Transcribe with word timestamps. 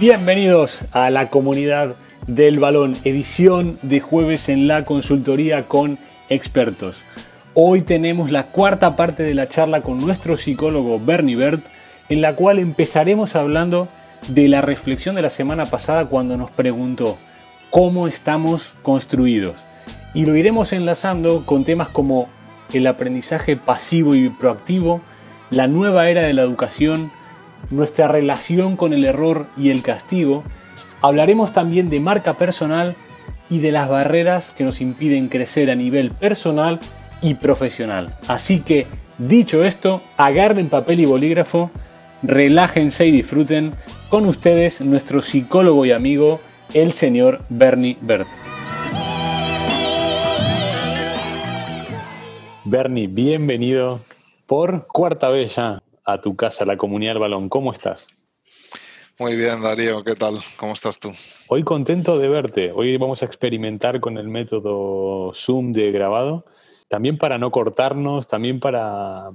Bienvenidos 0.00 0.84
a 0.92 1.10
la 1.10 1.28
comunidad 1.28 1.96
del 2.28 2.60
balón, 2.60 2.96
edición 3.02 3.80
de 3.82 3.98
jueves 3.98 4.48
en 4.48 4.68
la 4.68 4.84
consultoría 4.84 5.66
con 5.66 5.98
expertos. 6.28 7.02
Hoy 7.52 7.82
tenemos 7.82 8.30
la 8.30 8.44
cuarta 8.44 8.94
parte 8.94 9.24
de 9.24 9.34
la 9.34 9.48
charla 9.48 9.80
con 9.80 9.98
nuestro 9.98 10.36
psicólogo 10.36 11.00
Bernie 11.04 11.34
Bert, 11.34 11.66
en 12.08 12.20
la 12.20 12.36
cual 12.36 12.60
empezaremos 12.60 13.34
hablando 13.34 13.88
de 14.28 14.46
la 14.46 14.60
reflexión 14.60 15.16
de 15.16 15.22
la 15.22 15.30
semana 15.30 15.66
pasada 15.66 16.06
cuando 16.06 16.36
nos 16.36 16.52
preguntó 16.52 17.18
cómo 17.70 18.06
estamos 18.06 18.76
construidos. 18.82 19.64
Y 20.14 20.26
lo 20.26 20.36
iremos 20.36 20.72
enlazando 20.72 21.44
con 21.44 21.64
temas 21.64 21.88
como 21.88 22.28
el 22.72 22.86
aprendizaje 22.86 23.56
pasivo 23.56 24.14
y 24.14 24.28
proactivo, 24.28 25.00
la 25.50 25.66
nueva 25.66 26.08
era 26.08 26.22
de 26.22 26.34
la 26.34 26.42
educación, 26.42 27.10
nuestra 27.70 28.08
relación 28.08 28.76
con 28.76 28.92
el 28.92 29.04
error 29.04 29.46
y 29.56 29.70
el 29.70 29.82
castigo, 29.82 30.44
hablaremos 31.00 31.52
también 31.52 31.90
de 31.90 32.00
marca 32.00 32.34
personal 32.34 32.96
y 33.48 33.60
de 33.60 33.72
las 33.72 33.88
barreras 33.88 34.50
que 34.50 34.64
nos 34.64 34.80
impiden 34.80 35.28
crecer 35.28 35.70
a 35.70 35.74
nivel 35.74 36.10
personal 36.10 36.80
y 37.22 37.34
profesional. 37.34 38.16
Así 38.28 38.60
que, 38.60 38.86
dicho 39.18 39.64
esto, 39.64 40.02
agarren 40.16 40.68
papel 40.68 41.00
y 41.00 41.06
bolígrafo, 41.06 41.70
relájense 42.22 43.06
y 43.06 43.10
disfruten 43.10 43.74
con 44.08 44.26
ustedes 44.26 44.80
nuestro 44.80 45.22
psicólogo 45.22 45.84
y 45.86 45.92
amigo, 45.92 46.40
el 46.74 46.92
señor 46.92 47.42
Bernie 47.48 47.98
Bert. 48.00 48.28
Bernie, 52.64 53.06
bienvenido 53.06 54.00
por 54.46 54.86
cuarta 54.86 55.30
vez 55.30 55.56
ya 55.56 55.80
a 56.08 56.22
tu 56.22 56.36
casa, 56.36 56.64
la 56.64 56.78
comunidad 56.78 57.12
del 57.12 57.20
balón. 57.20 57.50
¿Cómo 57.50 57.70
estás? 57.70 58.06
Muy 59.18 59.36
bien, 59.36 59.60
Darío, 59.60 60.02
¿qué 60.04 60.14
tal? 60.14 60.36
¿Cómo 60.56 60.72
estás 60.72 60.98
tú? 60.98 61.12
Hoy 61.48 61.62
contento 61.64 62.18
de 62.18 62.28
verte. 62.28 62.72
Hoy 62.72 62.96
vamos 62.96 63.22
a 63.22 63.26
experimentar 63.26 64.00
con 64.00 64.16
el 64.16 64.28
método 64.28 65.32
Zoom 65.34 65.72
de 65.72 65.92
grabado, 65.92 66.46
también 66.88 67.18
para 67.18 67.36
no 67.36 67.50
cortarnos, 67.50 68.26
también 68.26 68.58
para 68.58 69.32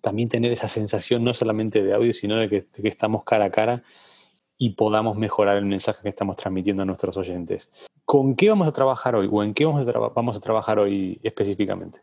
también 0.00 0.30
tener 0.30 0.50
esa 0.50 0.68
sensación 0.68 1.24
no 1.24 1.34
solamente 1.34 1.82
de 1.82 1.92
audio, 1.92 2.12
sino 2.14 2.36
de 2.36 2.48
que, 2.48 2.64
que 2.64 2.88
estamos 2.88 3.24
cara 3.24 3.46
a 3.46 3.50
cara 3.50 3.82
y 4.56 4.70
podamos 4.70 5.18
mejorar 5.18 5.58
el 5.58 5.66
mensaje 5.66 6.00
que 6.02 6.08
estamos 6.08 6.36
transmitiendo 6.36 6.84
a 6.84 6.86
nuestros 6.86 7.18
oyentes. 7.18 7.68
¿Con 8.06 8.34
qué 8.34 8.48
vamos 8.48 8.66
a 8.66 8.72
trabajar 8.72 9.14
hoy 9.14 9.28
o 9.30 9.42
en 9.42 9.52
qué 9.52 9.66
vamos 9.66 9.86
a, 9.86 9.92
vamos 9.92 10.36
a 10.36 10.40
trabajar 10.40 10.78
hoy 10.78 11.20
específicamente? 11.22 12.00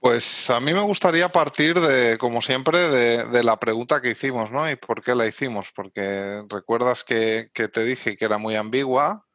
Pues 0.00 0.48
a 0.48 0.60
mí 0.60 0.72
me 0.72 0.80
gustaría 0.80 1.28
partir 1.28 1.78
de, 1.78 2.16
como 2.16 2.40
siempre, 2.40 2.88
de, 2.88 3.44
la 3.44 3.60
pregunta 3.60 4.00
que 4.00 4.10
hicimos, 4.10 4.50
¿no? 4.50 4.68
¿Y 4.70 4.76
por 4.76 5.02
qué 5.02 5.14
la 5.14 5.26
hicimos? 5.26 5.72
Porque 5.72 6.42
recuerdas 6.48 7.04
que, 7.04 7.50
te 7.52 7.84
dije 7.84 8.16
que 8.16 8.24
era 8.24 8.38
muy 8.38 8.56
ambigua, 8.56 9.26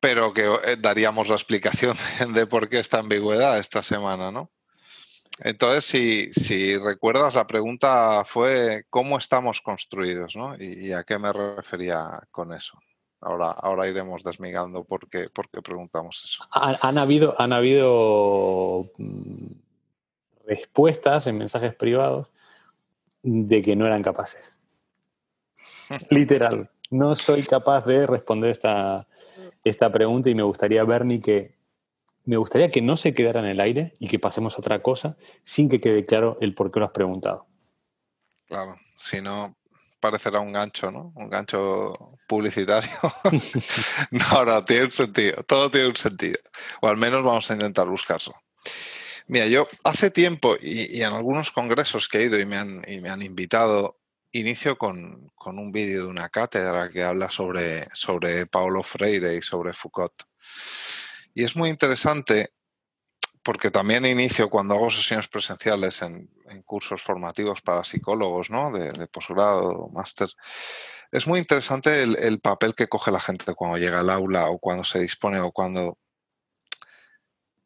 pero 0.00 0.32
que 0.32 0.46
eh, 0.46 0.76
daríamos 0.78 1.28
la 1.28 1.34
explicación 1.34 1.94
de 2.34 2.46
por 2.46 2.70
qué 2.70 2.78
esta 2.78 3.00
ambigüedad 3.00 3.58
esta 3.58 3.82
semana, 3.82 4.30
¿no? 4.30 4.50
Entonces, 5.40 5.84
si, 5.84 6.32
si 6.32 6.78
recuerdas, 6.78 7.34
la 7.34 7.46
pregunta 7.46 8.24
fue 8.24 8.86
¿cómo 8.88 9.18
estamos 9.18 9.60
construidos? 9.60 10.36
¿no? 10.36 10.56
¿Y 10.58 10.92
a 10.92 11.04
qué 11.04 11.18
me 11.18 11.32
refería 11.32 12.20
con 12.30 12.52
eso? 12.54 12.78
Ahora, 13.22 13.52
ahora 13.52 13.86
iremos 13.86 14.24
desmigando 14.24 14.82
por 14.82 15.08
qué, 15.08 15.30
por 15.30 15.48
qué 15.48 15.62
preguntamos 15.62 16.24
eso. 16.24 16.44
Han, 16.50 16.98
habido, 16.98 17.40
han 17.40 17.52
habido 17.52 18.90
mm, 18.98 19.46
respuestas 20.44 21.28
en 21.28 21.38
mensajes 21.38 21.72
privados 21.72 22.28
de 23.22 23.62
que 23.62 23.76
no 23.76 23.86
eran 23.86 24.02
capaces. 24.02 24.58
Literal. 26.10 26.68
No 26.90 27.14
soy 27.14 27.44
capaz 27.44 27.86
de 27.86 28.08
responder 28.08 28.50
esta, 28.50 29.06
esta 29.62 29.92
pregunta 29.92 30.28
y 30.28 30.34
me 30.34 30.42
gustaría, 30.42 30.82
Bernie, 30.82 31.20
que 31.20 31.54
me 32.24 32.36
gustaría 32.36 32.72
que 32.72 32.82
no 32.82 32.96
se 32.96 33.14
quedara 33.14 33.38
en 33.38 33.46
el 33.46 33.60
aire 33.60 33.92
y 34.00 34.08
que 34.08 34.18
pasemos 34.18 34.56
a 34.56 34.58
otra 34.58 34.82
cosa 34.82 35.16
sin 35.44 35.68
que 35.68 35.80
quede 35.80 36.04
claro 36.04 36.38
el 36.40 36.56
por 36.56 36.72
qué 36.72 36.80
lo 36.80 36.86
has 36.86 36.92
preguntado. 36.92 37.46
Claro, 38.46 38.76
si 38.98 39.20
no, 39.20 39.54
parecerá 40.02 40.40
un 40.40 40.52
gancho, 40.52 40.90
¿no? 40.90 41.12
Un 41.14 41.30
gancho 41.30 42.18
publicitario. 42.26 42.90
no, 44.10 44.44
no, 44.44 44.64
tiene 44.64 44.84
un 44.86 44.90
sentido. 44.90 45.42
Todo 45.44 45.70
tiene 45.70 45.88
un 45.88 45.96
sentido. 45.96 46.40
O 46.82 46.88
al 46.88 46.96
menos 46.96 47.22
vamos 47.22 47.48
a 47.50 47.54
intentar 47.54 47.86
buscarlo. 47.86 48.34
Mira, 49.28 49.46
yo 49.46 49.68
hace 49.84 50.10
tiempo 50.10 50.56
y, 50.60 51.00
en 51.00 51.12
algunos 51.12 51.52
congresos 51.52 52.08
que 52.08 52.18
he 52.18 52.24
ido 52.24 52.38
y 52.38 52.44
me 52.44 52.56
han, 52.56 52.82
y 52.86 53.00
me 53.00 53.08
han 53.08 53.22
invitado, 53.22 54.00
inicio 54.32 54.76
con, 54.76 55.30
con 55.36 55.58
un 55.58 55.70
vídeo 55.70 56.02
de 56.02 56.08
una 56.08 56.28
cátedra 56.28 56.90
que 56.90 57.04
habla 57.04 57.30
sobre, 57.30 57.86
sobre 57.94 58.46
Paulo 58.46 58.82
Freire 58.82 59.36
y 59.36 59.42
sobre 59.42 59.72
Foucault. 59.72 60.24
Y 61.32 61.44
es 61.44 61.54
muy 61.54 61.70
interesante 61.70 62.52
porque 63.42 63.70
también 63.70 64.06
inicio 64.06 64.48
cuando 64.48 64.74
hago 64.74 64.90
sesiones 64.90 65.28
presenciales 65.28 66.02
en, 66.02 66.30
cursos 66.64 67.02
formativos 67.02 67.60
para 67.60 67.84
psicólogos, 67.84 68.50
¿no? 68.50 68.70
De, 68.72 69.06
posgrado, 69.08 69.88
máster. 69.92 70.28
Es 71.10 71.26
muy 71.26 71.38
interesante 71.38 72.02
el, 72.02 72.40
papel 72.40 72.74
que 72.74 72.88
coge 72.88 73.10
la 73.10 73.20
gente 73.20 73.54
cuando 73.54 73.78
llega 73.78 74.00
al 74.00 74.10
aula 74.10 74.48
o 74.48 74.58
cuando 74.58 74.84
se 74.84 75.00
dispone 75.00 75.40
o 75.40 75.50
cuando, 75.50 75.98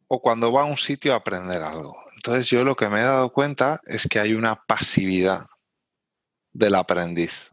o 0.08 0.22
cuando 0.22 0.52
va 0.52 0.62
a 0.62 0.66
un 0.66 0.76
sitio 0.76 1.12
a 1.12 1.16
aprender 1.16 1.62
algo. 1.62 1.96
Entonces 2.14 2.48
yo 2.48 2.64
lo 2.64 2.76
que 2.76 2.88
me 2.88 3.00
he 3.00 3.04
dado 3.04 3.32
cuenta 3.32 3.80
es 3.86 4.06
que 4.08 4.20
hay 4.20 4.34
una 4.34 4.64
pasividad 4.66 5.44
del 6.52 6.74
aprendiz 6.74 7.50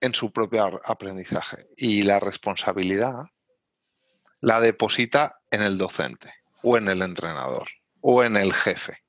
en 0.00 0.14
su 0.14 0.32
propio 0.32 0.80
aprendizaje 0.84 1.68
y 1.76 2.02
la 2.02 2.18
responsabilidad 2.18 3.26
la 4.40 4.60
deposita 4.60 5.40
en 5.50 5.62
el 5.62 5.78
docente 5.78 6.41
o 6.62 6.76
en 6.76 6.88
el 6.88 7.02
entrenador 7.02 7.68
o 8.00 8.22
en 8.22 8.36
el 8.36 8.52
jefe. 8.52 9.02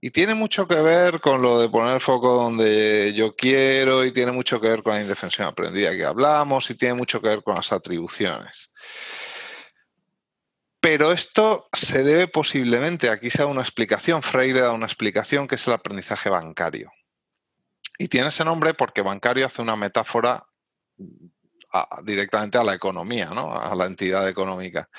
Y 0.00 0.10
tiene 0.10 0.34
mucho 0.34 0.66
que 0.66 0.82
ver 0.82 1.20
con 1.20 1.42
lo 1.42 1.60
de 1.60 1.68
poner 1.68 2.00
foco 2.00 2.34
donde 2.34 3.12
yo 3.14 3.36
quiero 3.36 4.04
y 4.04 4.10
tiene 4.10 4.32
mucho 4.32 4.60
que 4.60 4.68
ver 4.68 4.82
con 4.82 4.94
la 4.94 5.02
indefensión 5.02 5.46
aprendida 5.46 5.96
que 5.96 6.04
hablamos 6.04 6.68
y 6.70 6.74
tiene 6.74 6.94
mucho 6.94 7.20
que 7.20 7.28
ver 7.28 7.42
con 7.44 7.54
las 7.54 7.70
atribuciones. 7.70 8.72
Pero 10.80 11.12
esto 11.12 11.68
se 11.72 12.02
debe 12.02 12.26
posiblemente, 12.26 13.08
aquí 13.08 13.30
se 13.30 13.38
da 13.38 13.46
una 13.46 13.60
explicación, 13.60 14.22
Freire 14.22 14.62
da 14.62 14.72
una 14.72 14.86
explicación 14.86 15.46
que 15.46 15.54
es 15.54 15.66
el 15.68 15.74
aprendizaje 15.74 16.28
bancario. 16.28 16.90
Y 17.96 18.08
tiene 18.08 18.28
ese 18.28 18.44
nombre 18.44 18.74
porque 18.74 19.02
bancario 19.02 19.46
hace 19.46 19.62
una 19.62 19.76
metáfora 19.76 20.44
directamente 22.02 22.58
a 22.58 22.64
la 22.64 22.74
economía, 22.74 23.26
¿no? 23.26 23.56
a 23.56 23.72
la 23.76 23.86
entidad 23.86 24.28
económica. 24.28 24.90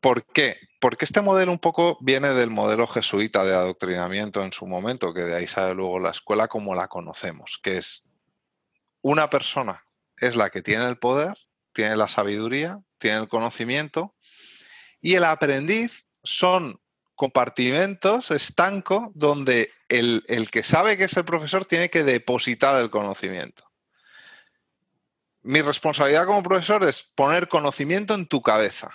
¿Por 0.00 0.24
qué? 0.24 0.58
Porque 0.80 1.04
este 1.04 1.20
modelo 1.20 1.52
un 1.52 1.58
poco 1.58 1.98
viene 2.00 2.30
del 2.30 2.50
modelo 2.50 2.86
jesuita 2.86 3.44
de 3.44 3.54
adoctrinamiento 3.54 4.42
en 4.42 4.52
su 4.52 4.66
momento, 4.66 5.12
que 5.12 5.22
de 5.22 5.36
ahí 5.36 5.46
sale 5.46 5.74
luego 5.74 5.98
la 5.98 6.10
escuela 6.10 6.48
como 6.48 6.74
la 6.74 6.88
conocemos, 6.88 7.60
que 7.62 7.76
es 7.76 8.08
una 9.02 9.28
persona 9.28 9.84
es 10.16 10.36
la 10.36 10.50
que 10.50 10.62
tiene 10.62 10.86
el 10.86 10.98
poder, 10.98 11.36
tiene 11.72 11.96
la 11.96 12.08
sabiduría, 12.08 12.80
tiene 12.98 13.18
el 13.18 13.28
conocimiento, 13.28 14.14
y 15.00 15.14
el 15.14 15.24
aprendiz 15.24 16.04
son 16.22 16.80
compartimentos 17.14 18.30
estanco 18.30 19.12
donde 19.14 19.72
el, 19.88 20.24
el 20.28 20.50
que 20.50 20.62
sabe 20.62 20.96
que 20.96 21.04
es 21.04 21.16
el 21.16 21.24
profesor 21.24 21.64
tiene 21.64 21.90
que 21.90 22.04
depositar 22.04 22.80
el 22.80 22.90
conocimiento 22.90 23.70
mi 25.42 25.62
responsabilidad 25.62 26.26
como 26.26 26.42
profesor 26.42 26.84
es 26.84 27.02
poner 27.02 27.48
conocimiento 27.48 28.14
en 28.14 28.26
tu 28.26 28.42
cabeza. 28.42 28.90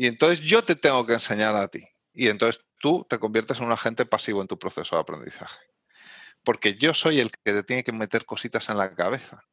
Y 0.00 0.06
entonces 0.06 0.40
yo 0.40 0.64
te 0.64 0.76
tengo 0.76 1.04
que 1.04 1.12
enseñar 1.12 1.54
a 1.54 1.68
ti. 1.68 1.86
Y 2.14 2.28
entonces 2.28 2.64
tú 2.78 3.06
te 3.06 3.18
conviertes 3.18 3.58
en 3.58 3.66
un 3.66 3.72
agente 3.72 4.06
pasivo 4.06 4.40
en 4.40 4.48
tu 4.48 4.58
proceso 4.58 4.96
de 4.96 5.02
aprendizaje. 5.02 5.60
Porque 6.42 6.72
yo 6.78 6.94
soy 6.94 7.20
el 7.20 7.30
que 7.30 7.52
te 7.52 7.62
tiene 7.62 7.84
que 7.84 7.92
meter 7.92 8.24
cositas 8.24 8.70
en 8.70 8.78
la 8.78 8.94
cabeza. 8.94 9.44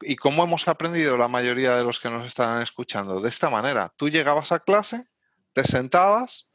¿Y 0.00 0.16
cómo 0.16 0.42
hemos 0.42 0.68
aprendido 0.68 1.18
la 1.18 1.28
mayoría 1.28 1.76
de 1.76 1.84
los 1.84 2.00
que 2.00 2.08
nos 2.08 2.26
están 2.26 2.62
escuchando? 2.62 3.20
De 3.20 3.28
esta 3.28 3.50
manera. 3.50 3.92
Tú 3.94 4.08
llegabas 4.08 4.52
a 4.52 4.60
clase, 4.60 5.04
te 5.52 5.64
sentabas 5.64 6.50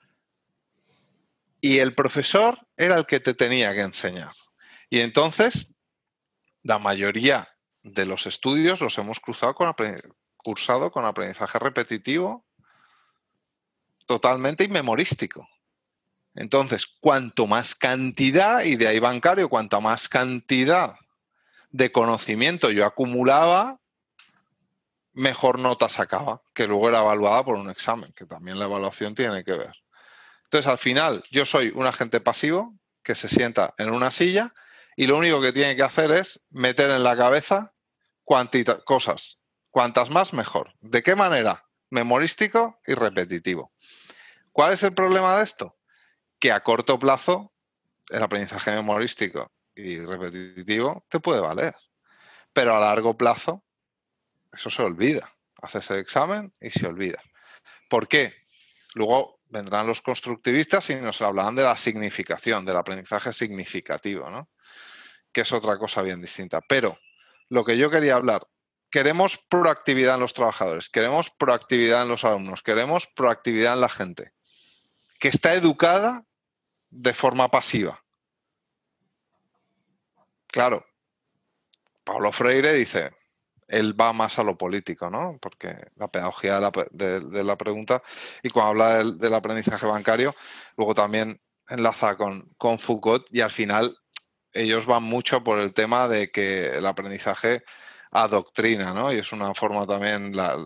y 1.62 1.78
el 1.78 1.94
profesor 1.94 2.58
era 2.78 2.98
el 2.98 3.06
que 3.06 3.20
te 3.20 3.36
tenía 3.36 3.76
que 3.76 3.82
enseñar. 3.82 4.32
Y 4.90 5.02
entonces, 5.02 5.78
la 6.64 6.80
mayoría 6.80 7.48
de 7.84 8.08
los 8.08 8.26
estudios 8.26 8.82
los 8.82 8.98
hemos 8.98 9.20
cruzado 9.20 9.54
con 9.54 9.72
cursado 10.38 10.90
con 10.90 11.06
aprendizaje 11.06 11.60
repetitivo 11.60 12.49
totalmente 14.10 14.64
inmemorístico. 14.64 15.48
Entonces, 16.34 16.88
cuanto 16.88 17.46
más 17.46 17.76
cantidad, 17.76 18.64
y 18.64 18.76
de 18.76 18.88
ahí 18.88 18.98
bancario, 18.98 19.50
cuanto 19.50 19.80
más 19.82 20.10
cantidad 20.10 20.96
de 21.70 21.92
conocimiento 21.92 22.72
yo 22.72 22.88
acumulaba, 22.88 23.78
mejor 25.14 25.60
nota 25.60 25.90
sacaba, 25.90 26.42
que 26.56 26.66
luego 26.66 26.90
era 26.90 27.02
evaluada 27.02 27.46
por 27.46 27.56
un 27.56 27.70
examen, 27.70 28.12
que 28.14 28.26
también 28.26 28.58
la 28.58 28.66
evaluación 28.66 29.14
tiene 29.14 29.44
que 29.44 29.52
ver. 29.52 29.76
Entonces, 30.46 30.66
al 30.66 30.80
final, 30.80 31.24
yo 31.30 31.46
soy 31.46 31.72
un 31.76 31.86
agente 31.86 32.20
pasivo 32.20 32.74
que 33.04 33.14
se 33.14 33.30
sienta 33.30 33.76
en 33.78 33.92
una 33.92 34.10
silla 34.10 34.56
y 34.96 35.06
lo 35.06 35.18
único 35.18 35.40
que 35.40 35.54
tiene 35.54 35.76
que 35.76 35.84
hacer 35.84 36.10
es 36.10 36.44
meter 36.50 36.90
en 36.90 37.04
la 37.04 37.16
cabeza 37.16 37.76
cosas. 38.86 39.40
Cuantas 39.70 40.10
más, 40.10 40.34
mejor. 40.34 40.74
¿De 40.82 41.04
qué 41.04 41.16
manera? 41.16 41.64
Memorístico 41.92 42.80
y 42.88 42.96
repetitivo. 42.96 43.72
¿Cuál 44.52 44.74
es 44.74 44.84
el 44.84 44.94
problema 44.94 45.38
de 45.38 45.44
esto? 45.44 45.78
Que 46.40 46.52
a 46.52 46.64
corto 46.64 46.98
plazo 47.00 47.54
el 48.10 48.24
aprendizaje 48.24 48.72
memorístico 48.72 49.52
y 49.76 50.00
repetitivo 50.00 51.06
te 51.10 51.20
puede 51.20 51.40
valer, 51.40 51.76
pero 52.54 52.76
a 52.76 52.80
largo 52.80 53.18
plazo 53.18 53.64
eso 54.52 54.70
se 54.70 54.82
olvida. 54.82 55.34
Haces 55.62 55.90
el 55.92 55.98
examen 55.98 56.54
y 56.60 56.70
se 56.70 56.88
olvida. 56.88 57.22
¿Por 57.90 58.08
qué? 58.08 58.34
Luego 58.94 59.40
vendrán 59.48 59.88
los 59.88 60.02
constructivistas 60.02 60.90
y 60.90 60.96
nos 60.96 61.22
hablarán 61.22 61.56
de 61.56 61.64
la 61.64 61.76
significación, 61.76 62.66
del 62.66 62.78
aprendizaje 62.78 63.34
significativo, 63.34 64.30
¿no? 64.30 64.50
que 65.32 65.42
es 65.42 65.52
otra 65.52 65.78
cosa 65.78 66.02
bien 66.02 66.22
distinta. 66.22 66.62
Pero 66.62 66.98
lo 67.50 67.64
que 67.64 67.78
yo 67.78 67.90
quería 67.90 68.16
hablar, 68.16 68.48
queremos 68.90 69.38
proactividad 69.38 70.16
en 70.16 70.22
los 70.22 70.34
trabajadores, 70.34 70.90
queremos 70.90 71.30
proactividad 71.30 72.04
en 72.04 72.10
los 72.10 72.24
alumnos, 72.24 72.64
queremos 72.64 73.08
proactividad 73.08 73.74
en 73.74 73.82
la 73.82 73.90
gente, 73.90 74.34
que 75.20 75.28
está 75.28 75.54
educada 75.54 76.26
de 76.90 77.14
forma 77.14 77.52
pasiva. 77.52 78.04
Claro, 80.48 80.86
Pablo 82.04 82.32
Freire 82.32 82.74
dice, 82.74 83.12
él 83.68 84.00
va 84.00 84.14
más 84.14 84.40
a 84.40 84.44
lo 84.44 84.58
político, 84.58 85.10
¿no? 85.10 85.38
Porque 85.40 85.76
la 85.96 86.08
pedagogía 86.08 86.60
de 86.92 87.44
la, 87.44 87.58
pregunta, 87.58 88.02
y 88.42 88.50
cuando 88.50 88.70
habla 88.70 89.04
del, 89.04 89.34
aprendizaje 89.34 89.86
bancario, 89.86 90.36
luego 90.76 90.96
también 90.96 91.40
enlaza 91.68 92.18
con, 92.18 92.50
con 92.58 92.80
Foucault 92.80 93.28
y 93.30 93.42
al 93.42 93.52
final 93.52 93.96
ellos 94.54 94.88
van 94.88 95.04
mucho 95.04 95.44
por 95.44 95.60
el 95.60 95.74
tema 95.74 96.08
de 96.08 96.32
que 96.32 96.70
el 96.78 96.86
aprendizaje 96.88 97.64
adoctrina, 98.10 98.94
¿no? 98.94 99.14
Y 99.14 99.20
es 99.20 99.32
una 99.32 99.54
forma 99.54 99.86
también, 99.86 100.36
la, 100.36 100.58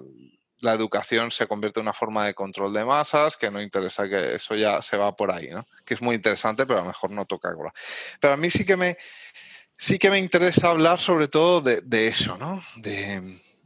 la, 0.63 0.73
educación 0.73 1.31
se 1.31 1.47
convierte 1.47 1.79
en 1.79 1.85
una 1.85 1.93
forma 1.93 2.25
de 2.25 2.33
control 2.33 2.73
de 2.73 2.85
masas, 2.85 3.37
que 3.37 3.51
no 3.51 3.61
interesa 3.61 4.07
que 4.07 4.35
eso 4.35 4.55
ya 4.55 4.81
se 4.81 4.97
va 4.97 5.15
por 5.15 5.31
ahí, 5.31 5.49
¿no? 5.49 5.65
Que 5.85 5.93
es 5.93 6.01
muy 6.01 6.15
interesante, 6.15 6.65
pero 6.65 6.79
a 6.79 6.81
lo 6.81 6.87
mejor 6.87 7.11
no 7.11 7.25
toca 7.25 7.49
ahora. 7.49 7.73
Pero 8.19 8.33
a 8.33 8.37
mí 8.37 8.49
sí 8.49 8.65
que 8.65 8.77
me, 8.77 8.97
sí 9.77 9.99
que 9.99 10.09
me 10.09 10.19
interesa 10.19 10.69
hablar 10.69 10.99
sobre 10.99 11.27
todo 11.27 11.61
de, 11.61 12.07
eso, 12.07 12.37
¿no? 12.37 12.63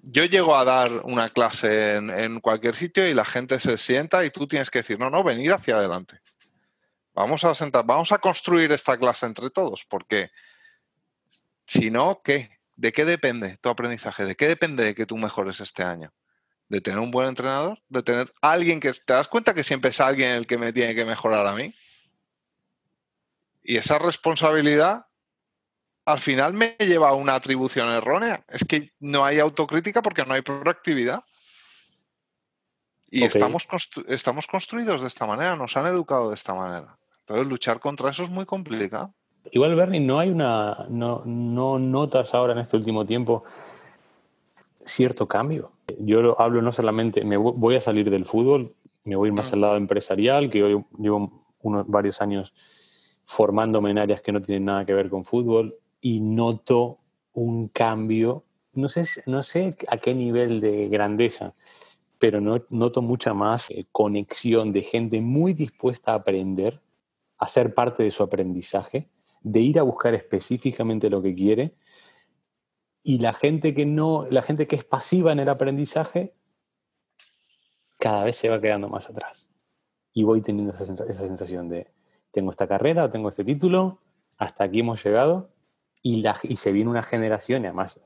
Yo 0.04 0.24
llego 0.26 0.56
a 0.56 0.64
dar 0.64 0.90
una 1.04 1.30
clase 1.30 1.96
en, 1.96 2.40
cualquier 2.40 2.76
sitio 2.76 3.08
y 3.08 3.14
la 3.14 3.26
gente 3.26 3.60
se 3.60 3.78
sienta 3.78 4.24
y 4.24 4.30
tú 4.30 4.48
tienes 4.48 4.70
que 4.70 4.80
decir, 4.80 4.98
no, 4.98 5.10
no, 5.10 5.24
venir 5.24 5.52
hacia 5.52 5.78
adelante. 5.78 6.20
Vamos 7.14 7.44
a 7.44 7.54
sentar, 7.54 7.84
vamos 7.86 8.12
a 8.12 8.20
construir 8.20 8.72
esta 8.72 8.98
clase 8.98 9.26
entre 9.26 9.50
todos, 9.50 9.86
porque 9.86 10.30
si 11.66 11.92
no, 11.92 12.20
¿qué? 12.24 12.50
¿De 12.76 12.94
qué 12.94 13.06
depende 13.06 13.58
tu 13.58 13.70
aprendizaje? 13.70 14.24
¿De 14.24 14.36
qué 14.36 14.48
depende 14.48 14.86
de 14.86 14.96
que 14.96 15.06
tú 15.06 15.18
mejores 15.18 15.60
este 15.60 15.84
año? 15.84 16.14
¿De 16.70 16.82
tener 16.82 17.00
un 17.00 17.12
buen 17.12 17.30
entrenador? 17.30 17.80
¿De 17.88 18.04
tener 18.04 18.34
alguien 18.42 18.80
que... 18.80 18.92
¿Te 18.92 19.14
das 19.14 19.28
cuenta 19.28 19.54
que 19.54 19.64
siempre 19.64 19.92
es 19.92 20.02
alguien 20.02 20.32
el 20.32 20.48
que 20.48 20.58
me 20.58 20.74
tiene 20.74 20.96
que 20.96 21.06
mejorar 21.06 21.48
a 21.48 21.56
mí? 21.56 21.74
Y 23.64 23.78
esa 23.78 24.00
responsabilidad 24.00 25.08
al 26.06 26.20
final 26.20 26.54
me 26.54 26.76
lleva 26.80 27.10
a 27.10 27.14
una 27.14 27.36
atribución 27.36 27.90
errónea. 27.90 28.46
Es 28.48 28.64
que 28.64 28.94
no 29.00 29.26
hay 29.26 29.40
autocrítica 29.40 30.02
porque 30.02 30.26
no 30.26 30.34
hay 30.34 30.42
proactividad. 30.42 31.22
Y 33.10 33.24
estamos, 33.24 33.68
estamos 34.08 34.48
construidos 34.48 35.02
de 35.02 35.08
esta 35.08 35.26
manera, 35.26 35.56
nos 35.56 35.76
han 35.76 35.86
educado 35.86 36.30
de 36.30 36.36
esta 36.36 36.54
manera. 36.54 36.98
Entonces 37.20 37.48
luchar 37.48 37.80
contra 37.82 38.10
eso 38.10 38.24
es 38.24 38.30
muy 38.30 38.46
complicado. 38.46 39.14
Igual, 39.52 39.76
Bernie, 39.76 40.00
no 40.00 40.20
hay 40.20 40.30
una. 40.30 40.86
No, 40.90 41.24
no 41.26 41.78
notas 41.78 42.34
ahora 42.34 42.54
en 42.54 42.60
este 42.60 42.78
último 42.78 43.06
tiempo 43.06 43.44
cierto 44.88 45.28
cambio. 45.28 45.72
Yo 46.00 46.40
hablo 46.40 46.62
no 46.62 46.72
solamente, 46.72 47.24
me 47.24 47.38
voy 47.38 47.76
a 47.76 47.82
salir 47.82 48.10
del 48.10 48.26
fútbol, 48.26 48.74
me 49.04 49.16
voy 49.16 49.32
más 49.32 49.54
al 49.54 49.62
lado 49.62 49.78
empresarial, 49.78 50.50
que 50.50 50.64
hoy 50.64 50.84
llevo 50.98 51.32
unos 51.62 51.88
varios 51.88 52.22
años 52.22 52.56
formándome 53.24 53.92
en 53.92 53.98
áreas 53.98 54.22
que 54.22 54.32
no 54.32 54.42
tienen 54.42 54.66
nada 54.66 54.86
que 54.86 54.94
ver 54.94 55.10
con 55.10 55.26
fútbol 55.26 55.78
y 56.02 56.20
noto 56.20 57.00
un 57.34 57.68
cambio, 57.68 58.46
no 58.74 58.90
sé, 58.90 59.06
no 59.26 59.44
sé 59.44 59.76
a 59.90 59.98
qué 59.98 60.14
nivel 60.14 60.60
de 60.60 60.88
grandeza, 60.88 61.54
pero 62.20 62.42
noto 62.42 63.02
mucha 63.02 63.34
más 63.34 63.70
eh, 63.70 63.86
conexión 63.92 64.72
de 64.72 64.82
gente 64.82 65.22
muy 65.22 65.54
dispuesta 65.54 66.14
a 66.14 66.16
aprender, 66.16 66.82
a 67.38 67.48
ser 67.48 67.74
parte 67.74 68.04
de 68.04 68.12
su 68.12 68.24
aprendizaje, 68.24 69.10
de 69.42 69.60
ir 69.60 69.80
a 69.80 69.84
buscar 69.84 70.16
específicamente 70.16 71.10
lo 71.10 71.22
que 71.22 71.36
quiere, 71.36 71.76
y 73.08 73.20
la 73.20 73.32
gente 73.32 73.74
que 73.74 73.86
no, 73.86 74.26
la 74.30 74.42
gente 74.42 74.68
que 74.68 74.76
es 74.76 74.84
pasiva 74.84 75.32
en 75.32 75.40
el 75.40 75.48
aprendizaje, 75.48 76.34
cada 77.98 78.26
vez 78.26 78.36
se 78.36 78.50
va 78.50 78.60
quedando 78.60 78.90
más 78.90 79.10
atrás. 79.10 79.48
Y 80.12 80.24
voy 80.24 80.42
teniendo 80.42 80.74
esa, 80.74 80.84
esa 80.92 81.22
sensación 81.22 81.70
de, 81.70 81.88
tengo 82.32 82.52
esta 82.52 82.68
carrera, 82.68 83.10
tengo 83.10 83.30
este 83.30 83.46
título, 83.46 84.00
hasta 84.38 84.66
aquí 84.66 84.82
hemos 84.82 85.02
llegado, 85.02 85.52
y, 86.02 86.22
la, 86.22 86.38
y 86.44 86.58
se 86.58 86.74
viene 86.74 86.90
una 86.90 87.02
generación, 87.02 87.64
y 87.64 87.68
además 87.68 88.02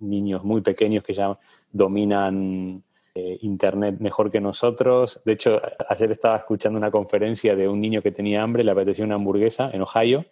niños 0.00 0.42
muy 0.42 0.62
pequeños 0.62 1.04
que 1.04 1.14
ya 1.14 1.38
dominan 1.70 2.82
eh, 3.14 3.38
Internet 3.42 4.00
mejor 4.00 4.32
que 4.32 4.40
nosotros. 4.40 5.22
De 5.24 5.34
hecho, 5.34 5.62
ayer 5.88 6.10
estaba 6.10 6.38
escuchando 6.38 6.76
una 6.76 6.90
conferencia 6.90 7.54
de 7.54 7.68
un 7.68 7.80
niño 7.80 8.02
que 8.02 8.10
tenía 8.10 8.42
hambre, 8.42 8.64
le 8.64 8.72
apetecía 8.72 9.04
una 9.04 9.14
hamburguesa 9.14 9.70
en 9.72 9.82
Ohio. 9.82 10.24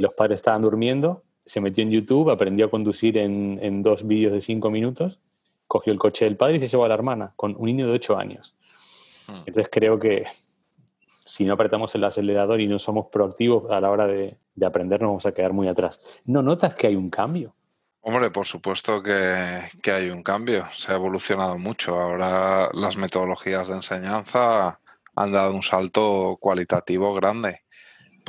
Los 0.00 0.12
padres 0.14 0.40
estaban 0.40 0.62
durmiendo, 0.62 1.22
se 1.44 1.60
metió 1.60 1.82
en 1.82 1.90
YouTube, 1.90 2.30
aprendió 2.30 2.66
a 2.66 2.70
conducir 2.70 3.18
en, 3.18 3.58
en 3.62 3.82
dos 3.82 4.06
vídeos 4.06 4.32
de 4.32 4.40
cinco 4.40 4.70
minutos, 4.70 5.20
cogió 5.66 5.92
el 5.92 5.98
coche 5.98 6.24
del 6.24 6.36
padre 6.36 6.56
y 6.56 6.60
se 6.60 6.68
llevó 6.68 6.84
a 6.84 6.88
la 6.88 6.94
hermana, 6.94 7.32
con 7.36 7.56
un 7.56 7.66
niño 7.66 7.86
de 7.86 7.92
ocho 7.92 8.18
años. 8.18 8.54
Hmm. 9.26 9.36
Entonces 9.46 9.68
creo 9.70 9.98
que 9.98 10.24
si 11.30 11.44
no 11.44 11.54
apretamos 11.54 11.94
el 11.94 12.02
acelerador 12.02 12.60
y 12.60 12.66
no 12.66 12.80
somos 12.80 13.06
proactivos 13.06 13.70
a 13.70 13.80
la 13.80 13.88
hora 13.88 14.08
de, 14.08 14.36
aprender, 14.66 15.00
nos 15.00 15.10
vamos 15.10 15.26
a 15.26 15.32
quedar 15.32 15.52
muy 15.52 15.68
atrás. 15.68 16.00
¿No 16.24 16.42
notas 16.42 16.74
que 16.74 16.88
hay 16.88 16.96
un 16.96 17.08
cambio? 17.08 17.54
Hombre, 18.00 18.32
por 18.32 18.46
supuesto 18.46 19.00
que, 19.00 19.92
hay 19.92 20.10
un 20.10 20.24
cambio. 20.24 20.66
Se 20.72 20.90
ha 20.90 20.96
evolucionado 20.96 21.56
mucho. 21.56 22.00
Ahora 22.00 22.68
las 22.72 22.96
metodologías 22.96 23.68
de 23.68 23.74
enseñanza 23.74 24.80
han 25.14 25.32
dado 25.32 25.54
un 25.54 25.62
salto 25.62 26.36
cualitativo 26.40 27.14
grande. 27.14 27.62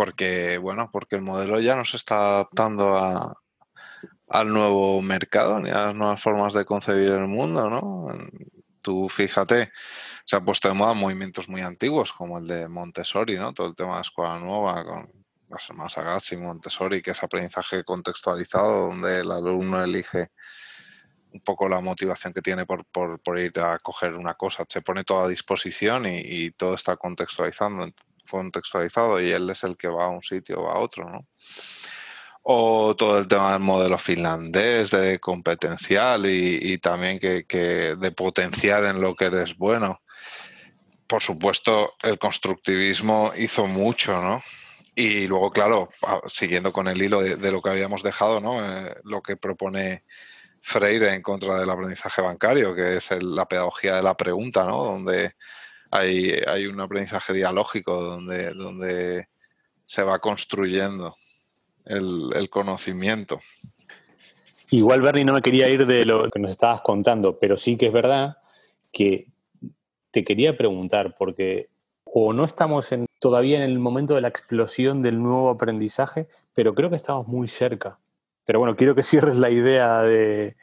Porque, 0.03 0.57
bueno, 0.57 0.89
porque 0.91 1.15
el 1.15 1.21
modelo 1.21 1.59
ya 1.59 1.75
no 1.75 1.85
se 1.85 1.95
está 1.95 2.15
adaptando 2.15 3.37
al 4.27 4.51
nuevo 4.51 4.99
mercado 5.03 5.59
ni 5.59 5.69
a 5.69 5.85
las 5.85 5.95
nuevas 5.95 6.19
formas 6.19 6.53
de 6.53 6.65
concebir 6.65 7.11
el 7.11 7.27
mundo, 7.27 7.69
¿no? 7.69 8.07
Tú 8.81 9.07
fíjate, 9.09 9.71
se 10.25 10.35
han 10.35 10.43
puesto 10.43 10.69
de 10.69 10.73
moda 10.73 10.95
movimientos 10.95 11.47
muy 11.47 11.61
antiguos, 11.61 12.13
como 12.13 12.39
el 12.39 12.47
de 12.47 12.67
Montessori, 12.67 13.37
¿no? 13.37 13.53
Todo 13.53 13.67
el 13.67 13.75
tema 13.75 13.97
de 13.97 14.01
escuela 14.01 14.39
nueva, 14.39 14.83
con 14.83 15.07
las 15.49 15.69
hermanas 15.69 15.95
Agazzi, 15.99 16.35
Montessori, 16.35 17.03
que 17.03 17.11
es 17.11 17.21
aprendizaje 17.21 17.83
contextualizado, 17.83 18.87
donde 18.87 19.19
el 19.19 19.29
alumno 19.29 19.83
elige 19.83 20.31
un 21.31 21.41
poco 21.41 21.69
la 21.69 21.79
motivación 21.79 22.33
que 22.33 22.41
tiene 22.41 22.65
por, 22.65 23.39
ir 23.39 23.59
a 23.59 23.77
coger 23.77 24.15
una 24.15 24.33
cosa. 24.33 24.65
Se 24.67 24.81
pone 24.81 25.03
todo 25.03 25.25
a 25.25 25.27
disposición 25.27 26.07
y, 26.07 26.49
todo 26.53 26.73
está 26.73 26.97
contextualizando, 26.97 27.87
contextualizado 28.29 29.21
y 29.21 29.31
él 29.31 29.49
es 29.49 29.63
el 29.63 29.77
que 29.77 29.87
va 29.87 30.05
a 30.05 30.09
un 30.09 30.23
sitio 30.23 30.61
o 30.61 30.69
a 30.69 30.79
otro, 30.79 31.05
¿no? 31.05 31.27
o 32.43 32.95
todo 32.95 33.19
el 33.19 33.27
tema 33.27 33.51
del 33.51 33.61
modelo 33.61 33.97
finlandés 33.97 34.91
de 34.91 35.19
competencial 35.19 36.25
y, 36.25 36.77
también 36.79 37.19
que, 37.19 37.95
de 37.97 38.11
potenciar 38.11 38.85
en 38.85 38.99
lo 38.99 39.15
que 39.15 39.25
eres 39.25 39.55
bueno. 39.55 40.01
Por 41.07 41.21
supuesto, 41.21 41.93
el 42.01 42.17
constructivismo 42.17 43.33
hizo 43.37 43.67
mucho, 43.67 44.21
¿no? 44.21 44.41
Y 44.95 45.27
luego, 45.27 45.51
claro, 45.51 45.89
siguiendo 46.27 46.73
con 46.73 46.87
el 46.87 47.01
hilo 47.01 47.21
de, 47.21 47.51
lo 47.51 47.61
que 47.61 47.69
habíamos 47.69 48.01
dejado, 48.03 48.39
¿no? 48.39 48.65
Eh, 48.65 48.95
lo 49.03 49.21
que 49.21 49.37
propone 49.37 50.03
Freire 50.61 51.13
en 51.13 51.21
contra 51.21 51.57
del 51.57 51.69
aprendizaje 51.69 52.21
bancario, 52.21 52.75
que 52.75 52.97
es 52.97 53.11
la 53.11 53.47
pedagogía 53.47 53.95
de 53.95 54.03
la 54.03 54.15
pregunta, 54.15 54.65
¿no? 54.65 54.83
Donde 54.83 55.35
hay, 55.91 56.31
hay 56.47 56.67
un 56.67 56.79
aprendizaje 56.79 57.33
dialógico, 57.33 58.01
donde, 58.01 58.53
donde 58.53 59.27
se 59.85 60.03
va 60.03 60.19
construyendo 60.19 61.15
el, 61.85 62.49
conocimiento. 62.49 63.39
Igual, 64.69 65.01
Bernie, 65.01 65.25
no 65.25 65.33
me 65.33 65.41
quería 65.41 65.67
ir 65.69 65.85
de 65.85 66.05
lo 66.05 66.29
que 66.29 66.39
nos 66.39 66.51
estabas 66.51 66.81
contando, 66.81 67.37
pero 67.39 67.57
sí 67.57 67.75
que 67.75 67.87
es 67.87 67.93
verdad 67.93 68.37
que 68.91 69.27
te 70.11 70.23
quería 70.23 70.57
preguntar, 70.57 71.15
porque 71.17 71.69
o 72.05 72.31
no 72.31 72.45
estamos 72.45 72.91
en, 72.93 73.05
todavía 73.19 73.57
en 73.57 73.63
el 73.63 73.79
momento 73.79 74.15
de 74.15 74.21
la 74.21 74.29
explosión 74.29 75.01
del 75.01 75.21
nuevo 75.21 75.49
aprendizaje, 75.49 76.27
pero 76.53 76.73
creo 76.73 76.89
que 76.89 76.95
estamos 76.95 77.27
muy 77.27 77.49
cerca. 77.49 77.99
Pero 78.45 78.59
bueno, 78.59 78.77
quiero 78.77 78.95
que 78.95 79.03
cierres 79.03 79.35
la 79.35 79.49
idea 79.49 80.01
de 80.03 80.55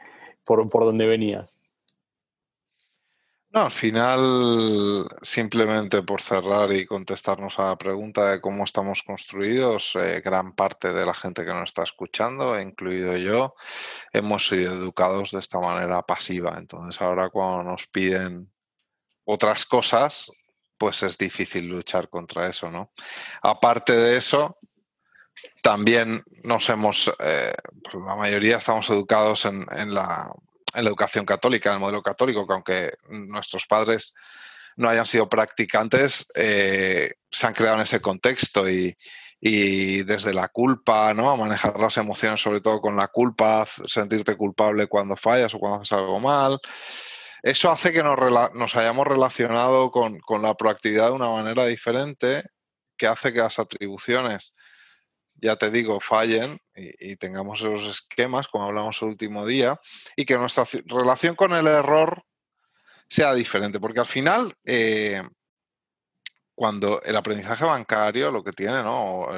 por, 0.45 0.69
por 0.71 0.85
donde 0.85 1.07
venías. 1.07 1.58
Al 3.65 3.73
final, 3.73 5.09
simplemente 5.21 6.03
por 6.03 6.23
cerrar 6.23 6.73
y 6.73 6.87
contestarnos 6.87 7.59
a 7.59 7.71
la 7.71 7.77
pregunta 7.77 8.31
de 8.31 8.41
cómo 8.41 8.63
estamos 8.63 9.03
construidos, 9.03 9.97
eh, 9.97 10.23
gran 10.25 10.55
parte 10.55 10.93
de 10.93 11.05
la 11.05 11.13
gente 11.13 11.45
que 11.45 11.51
nos 11.51 11.65
está 11.65 11.83
escuchando, 11.83 12.59
incluido 12.61 13.17
yo, 13.17 13.57
hemos 14.13 14.47
sido 14.47 14.75
educados 14.75 15.33
de 15.33 15.41
esta 15.41 15.59
manera 15.59 16.03
pasiva. 16.03 16.55
Entonces 16.57 17.01
ahora 17.03 17.31
cuando 17.31 17.65
nos 17.73 17.89
piden 17.89 18.53
otras 19.25 19.67
cosas, 19.67 20.31
pues 20.77 21.03
es 21.03 21.19
difícil 21.19 21.67
luchar 21.67 22.09
contra 22.09 22.49
eso, 22.49 22.71
¿no? 22.71 22.93
Aparte 23.43 23.93
de 23.93 24.19
eso, 24.19 24.59
también 25.63 26.23
nos 26.45 26.69
hemos, 26.69 27.09
eh, 27.19 27.53
pues 27.83 28.05
la 28.07 28.15
mayoría 28.15 28.59
estamos 28.59 28.89
educados 28.89 29.45
en 29.47 29.95
la 29.95 30.33
en 30.75 30.85
la 30.85 30.91
educación 30.91 31.25
católica, 31.25 31.71
en 31.71 31.75
el 31.75 31.81
modelo 31.81 32.03
católico, 32.03 32.47
que 32.47 32.53
aunque 32.53 32.93
nuestros 33.09 33.67
padres 33.67 34.15
no 34.77 34.89
hayan 34.89 35.07
sido 35.07 35.29
practicantes, 35.29 36.31
eh, 36.35 37.11
se 37.31 37.47
han 37.47 37.55
creado 37.55 37.77
en 37.77 37.83
ese 37.83 38.01
contexto 38.01 38.69
y, 38.69 38.97
desde 39.41 40.35
la 40.35 40.49
culpa, 40.49 41.15
¿no? 41.15 41.37
Manejar 41.37 41.79
las 41.79 41.97
emociones, 41.97 42.41
sobre 42.41 42.61
todo 42.61 42.81
con 42.81 42.97
la 42.97 43.09
culpa, 43.09 43.65
sentirte 43.87 44.37
culpable 44.37 44.89
cuando 44.89 45.17
fallas 45.17 45.55
o 45.55 45.59
cuando 45.59 45.79
haces 45.79 45.93
algo 45.93 46.19
mal. 46.19 46.59
Eso 47.43 47.71
hace 47.71 47.93
que 47.93 48.03
nos, 48.03 48.77
hayamos 48.77 49.07
relacionado 49.07 49.91
con, 49.91 50.19
con, 50.21 50.43
la 50.43 50.55
proactividad 50.55 51.07
de 51.07 51.13
una 51.13 51.29
manera 51.29 51.67
diferente, 51.67 52.43
que 52.97 53.07
hace 53.07 53.33
que 53.33 53.39
las 53.39 53.61
atribuciones 53.61 54.55
ya 55.41 55.57
te 55.57 55.71
digo, 55.71 56.01
fallen 56.01 56.59
y, 56.75 57.17
tengamos 57.17 57.61
esos 57.61 57.85
esquemas, 57.85 58.49
como 58.49 58.65
hablamos 58.67 59.01
el 59.03 59.09
último 59.09 59.47
día, 59.47 59.81
y 60.17 60.25
que 60.25 60.37
nuestra 60.37 60.65
relación 60.87 61.35
con 61.35 61.53
el 61.53 61.67
error 61.67 62.25
sea 63.09 63.35
diferente, 63.35 63.81
porque 63.81 64.01
al 64.01 64.07
final, 64.07 64.53
eh, 64.65 65.23
cuando 66.55 67.01
el 67.03 67.17
aprendizaje 67.17 67.65
bancario, 67.65 68.31
lo 68.31 68.43
que 68.43 68.53
tiene, 68.53 68.83
¿no? 68.83 69.29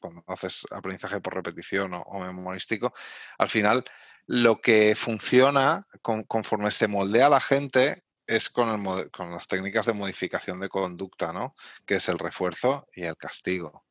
cuando 0.00 0.24
haces 0.26 0.66
aprendizaje 0.70 1.20
por 1.20 1.34
repetición 1.34 1.92
o, 1.94 2.20
memorístico, 2.20 2.92
al 3.38 3.48
final 3.48 3.84
lo 4.26 4.60
que 4.60 4.94
funciona 4.96 5.84
conforme 6.00 6.70
se 6.70 6.88
moldea 6.88 7.28
la 7.28 7.40
gente 7.40 8.02
es 8.26 8.50
con, 8.50 9.08
con 9.10 9.32
las 9.32 9.46
técnicas 9.46 9.86
de 9.86 9.92
modificación 9.92 10.60
de 10.60 10.68
conducta, 10.68 11.32
¿no? 11.32 11.54
Que 11.86 11.96
es 11.96 12.08
el 12.08 12.18
refuerzo 12.18 12.88
y 12.94 13.02
el 13.02 13.16
castigo. 13.16 13.84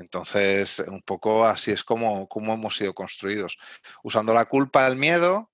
Entonces, 0.00 0.82
un 0.86 1.02
poco 1.02 1.44
así 1.44 1.72
es 1.72 1.84
como, 1.84 2.26
hemos 2.34 2.76
sido 2.76 2.94
construidos. 2.94 3.58
Usando 4.02 4.32
la 4.32 4.46
culpa, 4.46 4.86
el 4.86 4.96
miedo, 4.96 5.50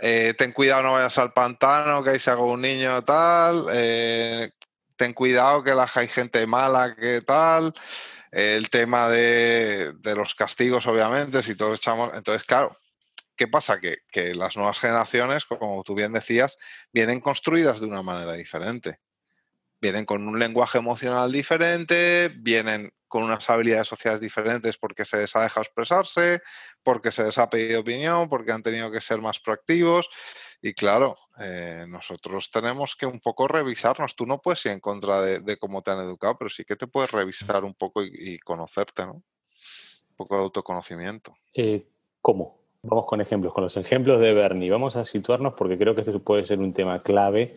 eh, 0.00 0.34
ten 0.38 0.52
cuidado, 0.52 0.82
no 0.82 0.92
vayas 0.92 1.18
al 1.18 1.34
pantano, 1.34 2.02
que 2.02 2.10
ahí 2.10 2.18
se 2.18 2.30
haga 2.30 2.42
un 2.42 2.62
niño 2.62 3.04
tal, 3.04 3.66
eh, 3.70 4.52
ten 4.96 5.12
cuidado 5.12 5.62
que 5.62 5.74
la, 5.74 5.90
hay 5.94 6.08
gente 6.08 6.46
mala, 6.46 6.96
que 6.96 7.20
tal, 7.20 7.74
el 8.30 8.70
tema 8.70 9.10
de, 9.10 9.94
los 10.16 10.34
castigos, 10.34 10.86
obviamente, 10.86 11.42
si 11.42 11.54
todos 11.54 11.78
echamos... 11.78 12.10
Entonces, 12.14 12.44
claro, 12.44 12.78
¿qué 13.36 13.46
pasa? 13.46 13.78
Que, 13.78 13.98
que 14.10 14.34
las 14.34 14.56
nuevas 14.56 14.80
generaciones, 14.80 15.44
como 15.44 15.82
tú 15.84 15.94
bien 15.94 16.12
decías, 16.12 16.56
vienen 16.92 17.20
construidas 17.20 17.80
de 17.80 17.86
una 17.86 18.02
manera 18.02 18.32
diferente 18.34 19.00
vienen 19.80 20.04
con 20.04 20.26
un 20.26 20.38
lenguaje 20.38 20.78
emocional 20.78 21.30
diferente, 21.30 22.30
vienen 22.36 22.90
con 23.08 23.22
unas 23.22 23.48
habilidades 23.48 23.88
sociales 23.88 24.20
diferentes 24.20 24.76
porque 24.76 25.04
se 25.04 25.18
les 25.18 25.34
ha 25.34 25.42
dejado 25.42 25.62
expresarse, 25.62 26.42
porque 26.82 27.10
se 27.10 27.24
les 27.24 27.38
ha 27.38 27.48
pedido 27.48 27.80
opinión, 27.80 28.28
porque 28.28 28.52
han 28.52 28.62
tenido 28.62 28.90
que 28.90 29.00
ser 29.00 29.20
más 29.20 29.40
proactivos. 29.40 30.08
Y 30.60 30.74
claro, 30.74 31.16
eh, 31.40 31.86
nosotros 31.88 32.50
tenemos 32.50 32.96
que 32.96 33.06
un 33.06 33.20
poco 33.20 33.48
revisarnos. 33.48 34.14
Tú 34.14 34.26
no 34.26 34.40
puedes 34.42 34.64
ir 34.66 34.72
en 34.72 34.80
contra 34.80 35.22
de, 35.22 35.56
cómo 35.56 35.82
te 35.82 35.90
han 35.90 35.98
educado, 35.98 36.36
pero 36.38 36.50
sí 36.50 36.64
que 36.64 36.76
te 36.76 36.86
puedes 36.86 37.10
revisar 37.10 37.64
un 37.64 37.74
poco 37.74 38.02
y, 38.04 38.38
conocerte, 38.40 39.06
¿no? 39.06 39.14
Un 39.14 40.16
poco 40.16 40.36
de 40.36 40.42
autoconocimiento. 40.42 41.34
Eh, 41.54 41.88
¿Cómo? 42.20 42.58
Vamos 42.82 43.06
con 43.06 43.20
ejemplos, 43.20 43.52
con 43.52 43.64
los 43.64 43.76
ejemplos 43.76 44.20
de 44.20 44.32
Bernie. 44.34 44.70
Vamos 44.70 44.96
a 44.96 45.04
situarnos 45.04 45.54
porque 45.54 45.78
creo 45.78 45.94
que 45.94 46.02
este 46.02 46.18
puede 46.18 46.44
ser 46.44 46.58
un 46.58 46.72
tema 46.72 47.02
clave 47.02 47.56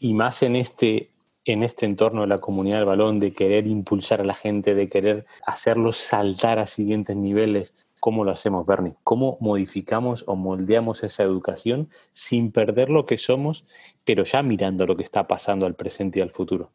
y 0.00 0.14
más 0.14 0.42
en 0.42 0.56
este 0.56 1.15
en 1.46 1.62
este 1.62 1.86
entorno 1.86 2.22
de 2.22 2.26
la 2.26 2.40
comunidad 2.40 2.78
del 2.78 2.86
balón, 2.86 3.20
de 3.20 3.32
querer 3.32 3.68
impulsar 3.68 4.20
a 4.20 4.24
la 4.24 4.34
gente, 4.34 4.74
de 4.74 4.88
querer 4.88 5.26
hacerlos 5.46 5.96
saltar 5.96 6.58
a 6.58 6.66
siguientes 6.66 7.16
niveles. 7.16 7.72
¿Cómo 8.00 8.24
lo 8.24 8.32
hacemos, 8.32 8.66
Bernie? 8.66 8.94
¿Cómo 9.04 9.38
modificamos 9.40 10.24
o 10.26 10.34
moldeamos 10.34 11.04
esa 11.04 11.22
educación 11.22 11.88
sin 12.12 12.50
perder 12.50 12.90
lo 12.90 13.06
que 13.06 13.16
somos, 13.16 13.64
pero 14.04 14.24
ya 14.24 14.42
mirando 14.42 14.86
lo 14.86 14.96
que 14.96 15.04
está 15.04 15.28
pasando 15.28 15.66
al 15.66 15.76
presente 15.76 16.18
y 16.18 16.22
al 16.22 16.32
futuro? 16.32 16.72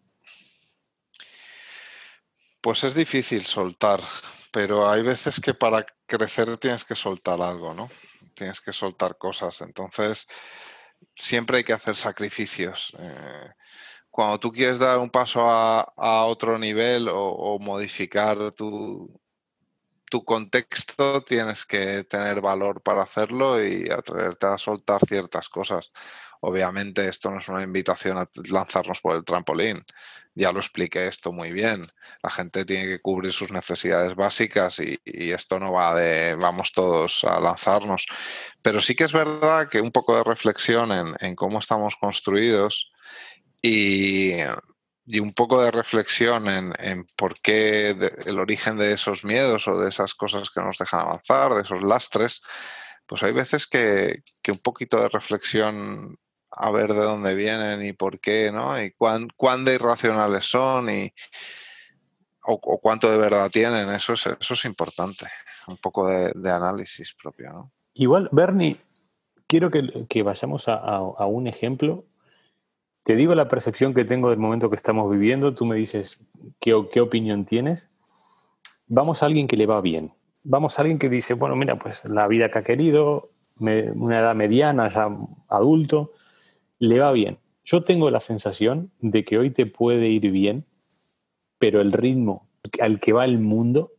Pues 2.61 2.85
es 2.85 2.95
difícil 2.95 3.45
soltar, 3.45 3.99
pero 4.51 4.89
hay 4.89 5.03
veces 5.03 5.41
que 5.41 5.53
para 5.53 5.85
crecer 6.05 6.57
tienes 6.57 6.85
que 6.85 6.95
soltar 6.95 7.41
algo, 7.41 7.73
¿no? 7.73 7.89
Tienes 8.35 8.61
que 8.61 8.71
soltar 8.71 9.17
cosas. 9.17 9.59
Entonces, 9.61 10.27
siempre 11.15 11.57
hay 11.57 11.63
que 11.63 11.73
hacer 11.73 11.95
sacrificios. 11.95 12.95
Eh, 12.99 13.49
cuando 14.11 14.39
tú 14.39 14.51
quieres 14.51 14.77
dar 14.77 14.99
un 14.99 15.09
paso 15.09 15.41
a, 15.49 16.25
otro 16.25 16.59
nivel 16.59 17.07
o, 17.09 17.57
modificar 17.59 18.51
tu, 18.51 19.09
tu, 20.09 20.23
contexto, 20.25 21.23
tienes 21.23 21.65
que 21.65 22.03
tener 22.03 22.41
valor 22.41 22.81
para 22.81 23.03
hacerlo 23.03 23.63
y 23.65 23.89
atreverte 23.89 24.47
a 24.47 24.57
soltar 24.57 24.99
ciertas 25.07 25.47
cosas. 25.49 25.91
Obviamente 26.41 27.07
esto 27.07 27.29
no 27.29 27.39
es 27.39 27.47
una 27.49 27.63
invitación 27.63 28.17
a 28.17 28.25
lanzarnos 28.51 28.99
por 28.99 29.15
el 29.15 29.23
trampolín. 29.23 29.85
Ya 30.33 30.51
lo 30.51 30.59
expliqué 30.59 31.07
esto 31.07 31.31
muy 31.31 31.51
bien. 31.51 31.83
La 32.23 32.31
gente 32.31 32.65
tiene 32.65 32.87
que 32.87 32.99
cubrir 32.99 33.31
sus 33.31 33.51
necesidades 33.51 34.15
básicas 34.15 34.79
y, 34.79 34.99
esto 35.05 35.59
no 35.59 35.71
va 35.73 35.95
de 35.95 36.35
vamos 36.41 36.73
todos 36.73 37.23
a 37.25 37.39
lanzarnos. 37.39 38.07
Pero 38.61 38.81
sí 38.81 38.95
que 38.95 39.03
es 39.05 39.13
verdad 39.13 39.69
que 39.69 39.81
un 39.81 39.91
poco 39.91 40.15
de 40.17 40.23
reflexión 40.23 40.91
en, 40.91 41.15
en 41.19 41.35
cómo 41.35 41.59
estamos 41.59 41.95
construidos 41.95 42.91
y, 43.61 44.33
un 45.19 45.33
poco 45.33 45.61
de 45.61 45.71
reflexión 45.71 46.47
en, 46.47 47.05
por 47.17 47.33
qué 47.41 47.95
el 48.25 48.39
origen 48.39 48.77
de 48.77 48.93
esos 48.93 49.23
miedos 49.23 49.67
o 49.67 49.79
de 49.79 49.89
esas 49.89 50.13
cosas 50.13 50.49
que 50.49 50.61
nos 50.61 50.77
dejan 50.77 51.01
avanzar, 51.01 51.53
de 51.53 51.61
esos 51.61 51.83
lastres, 51.83 52.41
pues 53.05 53.23
hay 53.23 53.33
veces 53.33 53.67
que, 53.67 54.23
un 54.47 54.59
poquito 54.59 55.01
de 55.01 55.09
reflexión 55.09 56.17
a 56.49 56.71
ver 56.71 56.93
de 56.93 57.01
dónde 57.01 57.33
vienen 57.35 57.83
y 57.83 57.93
por 57.93 58.19
qué, 58.19 58.51
¿no? 58.51 58.81
Y 58.81 58.93
cuán, 58.93 59.65
de 59.65 59.75
irracionales 59.75 60.45
son 60.45 60.89
y 60.89 61.13
o, 62.43 62.79
cuánto 62.79 63.11
de 63.11 63.17
verdad 63.17 63.51
tienen, 63.51 63.89
eso 63.89 64.13
es, 64.13 64.25
eso 64.25 64.53
es 64.53 64.65
importante, 64.65 65.27
un 65.67 65.77
poco 65.77 66.07
de, 66.07 66.49
análisis 66.49 67.13
propio, 67.13 67.49
¿no? 67.51 67.71
Igual, 67.93 68.29
Bernie, 68.31 68.77
quiero 69.47 69.69
que, 69.69 70.23
vayamos 70.23 70.67
a 70.67 71.25
un 71.25 71.47
ejemplo 71.47 72.05
te 73.03 73.15
digo 73.15 73.33
la 73.33 73.47
percepción 73.47 73.93
que 73.93 74.05
tengo 74.05 74.29
del 74.29 74.39
momento 74.39 74.69
que 74.69 74.75
estamos 74.75 75.11
viviendo, 75.11 75.55
tú 75.55 75.65
me 75.65 75.75
dices 75.75 76.23
qué, 76.59 76.73
qué 76.91 77.01
opinión 77.01 77.45
tienes. 77.45 77.89
Vamos 78.87 79.23
a 79.23 79.25
alguien 79.25 79.47
que 79.47 79.57
le 79.57 79.65
va 79.65 79.81
bien. 79.81 80.13
Vamos 80.43 80.77
a 80.77 80.81
alguien 80.81 80.99
que 80.99 81.09
dice, 81.09 81.33
bueno, 81.33 81.55
mira, 81.55 81.77
pues 81.77 82.03
la 82.05 82.27
vida 82.27 82.49
que 82.49 82.59
ha 82.59 82.63
querido, 82.63 83.31
una 83.57 84.19
edad 84.19 84.35
mediana, 84.35 84.89
ya 84.89 85.09
adulto, 85.47 86.11
le 86.79 86.99
va 86.99 87.11
bien. 87.11 87.39
Yo 87.63 87.83
tengo 87.83 88.09
la 88.09 88.19
sensación 88.19 88.91
de 88.99 89.23
que 89.23 89.37
hoy 89.37 89.51
te 89.51 89.65
puede 89.65 90.07
ir 90.09 90.31
bien, 90.31 90.63
pero 91.57 91.81
el 91.81 91.91
ritmo 91.93 92.49
al 92.79 92.99
que 92.99 93.13
va 93.13 93.25
el 93.25 93.39
mundo, 93.39 93.93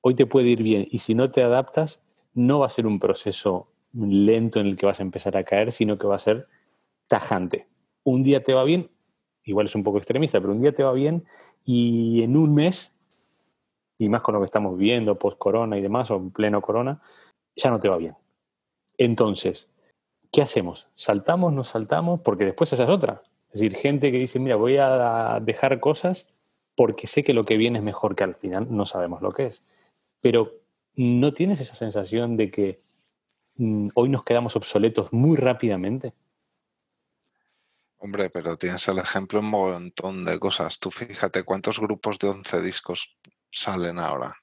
hoy 0.00 0.14
te 0.14 0.26
puede 0.26 0.48
ir 0.48 0.62
bien. 0.62 0.86
Y 0.90 0.98
si 0.98 1.14
no 1.14 1.30
te 1.30 1.42
adaptas, 1.42 2.02
no 2.34 2.58
va 2.58 2.66
a 2.66 2.70
ser 2.70 2.86
un 2.86 2.98
proceso 2.98 3.68
lento 3.94 4.60
en 4.60 4.66
el 4.66 4.76
que 4.76 4.86
vas 4.86 5.00
a 5.00 5.02
empezar 5.02 5.36
a 5.36 5.44
caer, 5.44 5.72
sino 5.72 5.98
que 5.98 6.06
va 6.06 6.16
a 6.16 6.18
ser 6.18 6.48
tajante 7.08 7.71
un 8.04 8.22
día 8.22 8.42
te 8.42 8.54
va 8.54 8.64
bien, 8.64 8.90
igual 9.44 9.66
es 9.66 9.74
un 9.74 9.82
poco 9.82 9.98
extremista, 9.98 10.40
pero 10.40 10.52
un 10.52 10.62
día 10.62 10.72
te 10.72 10.82
va 10.82 10.92
bien 10.92 11.24
y 11.64 12.22
en 12.22 12.36
un 12.36 12.54
mes, 12.54 12.94
y 13.98 14.08
más 14.08 14.22
con 14.22 14.34
lo 14.34 14.40
que 14.40 14.46
estamos 14.46 14.76
viendo, 14.76 15.18
post-corona 15.18 15.78
y 15.78 15.82
demás, 15.82 16.10
o 16.10 16.16
en 16.16 16.30
pleno 16.30 16.60
corona, 16.60 17.00
ya 17.56 17.70
no 17.70 17.80
te 17.80 17.88
va 17.88 17.96
bien. 17.98 18.16
Entonces, 18.98 19.68
¿qué 20.30 20.42
hacemos? 20.42 20.88
¿Saltamos, 20.94 21.52
no 21.52 21.64
saltamos? 21.64 22.20
Porque 22.20 22.44
después 22.44 22.72
esa 22.72 22.84
es 22.84 22.90
otra. 22.90 23.22
Es 23.52 23.60
decir, 23.60 23.76
gente 23.76 24.10
que 24.10 24.18
dice, 24.18 24.38
mira, 24.38 24.56
voy 24.56 24.76
a 24.78 25.38
dejar 25.42 25.78
cosas 25.78 26.26
porque 26.74 27.06
sé 27.06 27.22
que 27.22 27.34
lo 27.34 27.44
que 27.44 27.56
viene 27.56 27.78
es 27.78 27.84
mejor 27.84 28.16
que 28.16 28.24
al 28.24 28.34
final 28.34 28.66
no 28.70 28.86
sabemos 28.86 29.22
lo 29.22 29.30
que 29.30 29.46
es. 29.46 29.62
Pero 30.20 30.52
¿no 30.96 31.32
tienes 31.32 31.60
esa 31.60 31.74
sensación 31.74 32.36
de 32.36 32.50
que 32.50 32.78
mm, 33.56 33.88
hoy 33.94 34.08
nos 34.08 34.24
quedamos 34.24 34.56
obsoletos 34.56 35.12
muy 35.12 35.36
rápidamente? 35.36 36.14
Hombre, 38.04 38.30
pero 38.30 38.56
tienes 38.56 38.86
el 38.88 38.98
ejemplo 38.98 39.38
en 39.38 39.44
un 39.44 39.50
montón 39.52 40.24
de 40.24 40.38
cosas. 40.40 40.78
Tú 40.78 40.90
fíjate 40.90 41.44
cuántos 41.44 41.78
grupos 41.78 42.18
de 42.18 42.28
11 42.28 42.60
discos 42.60 43.16
salen 43.50 43.98
ahora. 43.98 44.36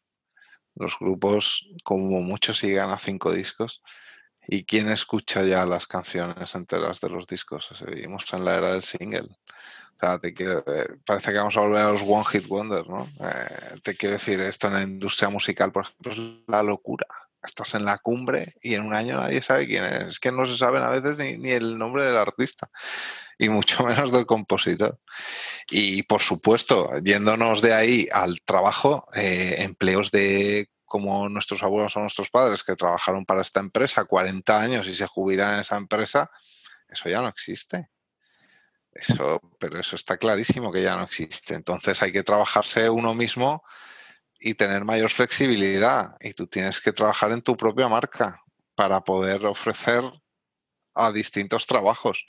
Los 0.75 0.97
grupos, 0.97 1.67
como 1.83 2.21
muchos, 2.21 2.59
siguen 2.59 2.89
a 2.89 2.97
5 2.97 3.33
discos 3.33 3.81
¿Y 4.51 4.63
quién 4.63 4.89
escucha 4.89 5.43
ya 5.43 5.63
las 5.63 5.85
canciones 5.85 6.55
enteras 6.55 6.99
de 6.99 7.09
los 7.09 7.27
discos? 7.27 7.69
Seguimos 7.71 8.25
en 8.33 8.43
la 8.43 8.55
era 8.55 8.71
del 8.71 8.81
single. 8.81 9.27
O 9.29 9.99
sea, 9.99 10.17
te 10.17 10.29
eh, 10.29 10.87
parece 11.05 11.31
que 11.31 11.37
vamos 11.37 11.55
a 11.55 11.59
volver 11.59 11.81
a 11.81 11.91
los 11.91 12.01
One 12.01 12.25
Hit 12.25 12.47
Wonder, 12.47 12.87
¿no? 12.87 13.07
Eh, 13.19 13.75
te 13.83 13.95
quiero 13.95 14.13
decir, 14.13 14.39
esto 14.41 14.65
en 14.65 14.73
la 14.73 14.81
industria 14.81 15.29
musical, 15.29 15.71
por 15.71 15.83
ejemplo, 15.83 16.11
es 16.11 16.17
la 16.47 16.63
locura. 16.63 17.05
Estás 17.41 17.73
en 17.75 17.85
la 17.85 17.97
cumbre 17.97 18.53
y 18.61 18.73
en 18.73 18.85
un 18.85 18.93
año 18.93 19.17
nadie 19.17 19.41
sabe 19.41 19.67
quién 19.67 19.85
es. 19.85 20.03
Es 20.03 20.19
que 20.19 20.31
no 20.31 20.45
se 20.45 20.57
saben 20.57 20.83
a 20.83 20.89
veces 20.89 21.17
ni, 21.17 21.37
ni 21.37 21.51
el 21.51 21.77
nombre 21.77 22.03
del 22.03 22.17
artista 22.17 22.69
y 23.39 23.49
mucho 23.49 23.83
menos 23.85 24.11
del 24.11 24.25
compositor. 24.25 24.99
Y 25.71 26.03
por 26.03 26.21
supuesto, 26.21 26.91
yéndonos 26.99 27.61
de 27.61 27.73
ahí 27.73 28.07
al 28.11 28.41
trabajo, 28.41 29.07
eh, 29.15 29.55
empleos 29.59 30.11
de 30.11 30.69
como 30.85 31.29
nuestros 31.29 31.63
abuelos 31.63 31.95
o 31.95 32.01
nuestros 32.01 32.29
padres 32.29 32.63
que 32.63 32.75
trabajaron 32.75 33.23
para 33.23 33.41
esta 33.41 33.59
empresa 33.59 34.05
40 34.05 34.59
años 34.59 34.87
y 34.87 34.95
se 34.95 35.05
jubilan 35.05 35.53
en 35.53 35.59
esa 35.61 35.77
empresa, 35.77 36.31
eso 36.89 37.09
ya 37.09 37.21
no 37.21 37.27
existe. 37.27 37.89
Eso, 38.91 39.39
pero 39.59 39.79
eso 39.79 39.95
está 39.95 40.17
clarísimo 40.17 40.71
que 40.71 40.81
ya 40.81 40.95
no 40.95 41.03
existe. 41.03 41.53
Entonces 41.53 42.01
hay 42.01 42.11
que 42.11 42.23
trabajarse 42.23 42.89
uno 42.89 43.13
mismo 43.13 43.63
y 44.39 44.53
tener 44.53 44.85
mayor 44.85 45.09
flexibilidad. 45.09 46.15
Y 46.21 46.33
tú 46.33 46.47
tienes 46.47 46.81
que 46.81 46.93
trabajar 46.93 47.31
en 47.31 47.41
tu 47.41 47.57
propia 47.57 47.87
marca 47.87 48.41
para 48.75 49.01
poder 49.01 49.45
ofrecer 49.45 50.03
a 50.95 51.11
distintos 51.11 51.65
trabajos. 51.65 52.25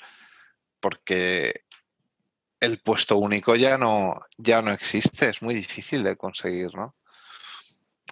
Porque 0.81 1.65
el 2.61 2.79
puesto 2.81 3.17
único 3.17 3.57
ya 3.57 3.79
no, 3.79 4.21
ya 4.37 4.63
no 4.63 4.73
existe, 4.73 5.29
es 5.29 5.43
muy 5.43 5.55
difícil 5.55 6.03
de 6.03 6.17
conseguir, 6.17 6.75
¿no? 6.75 6.95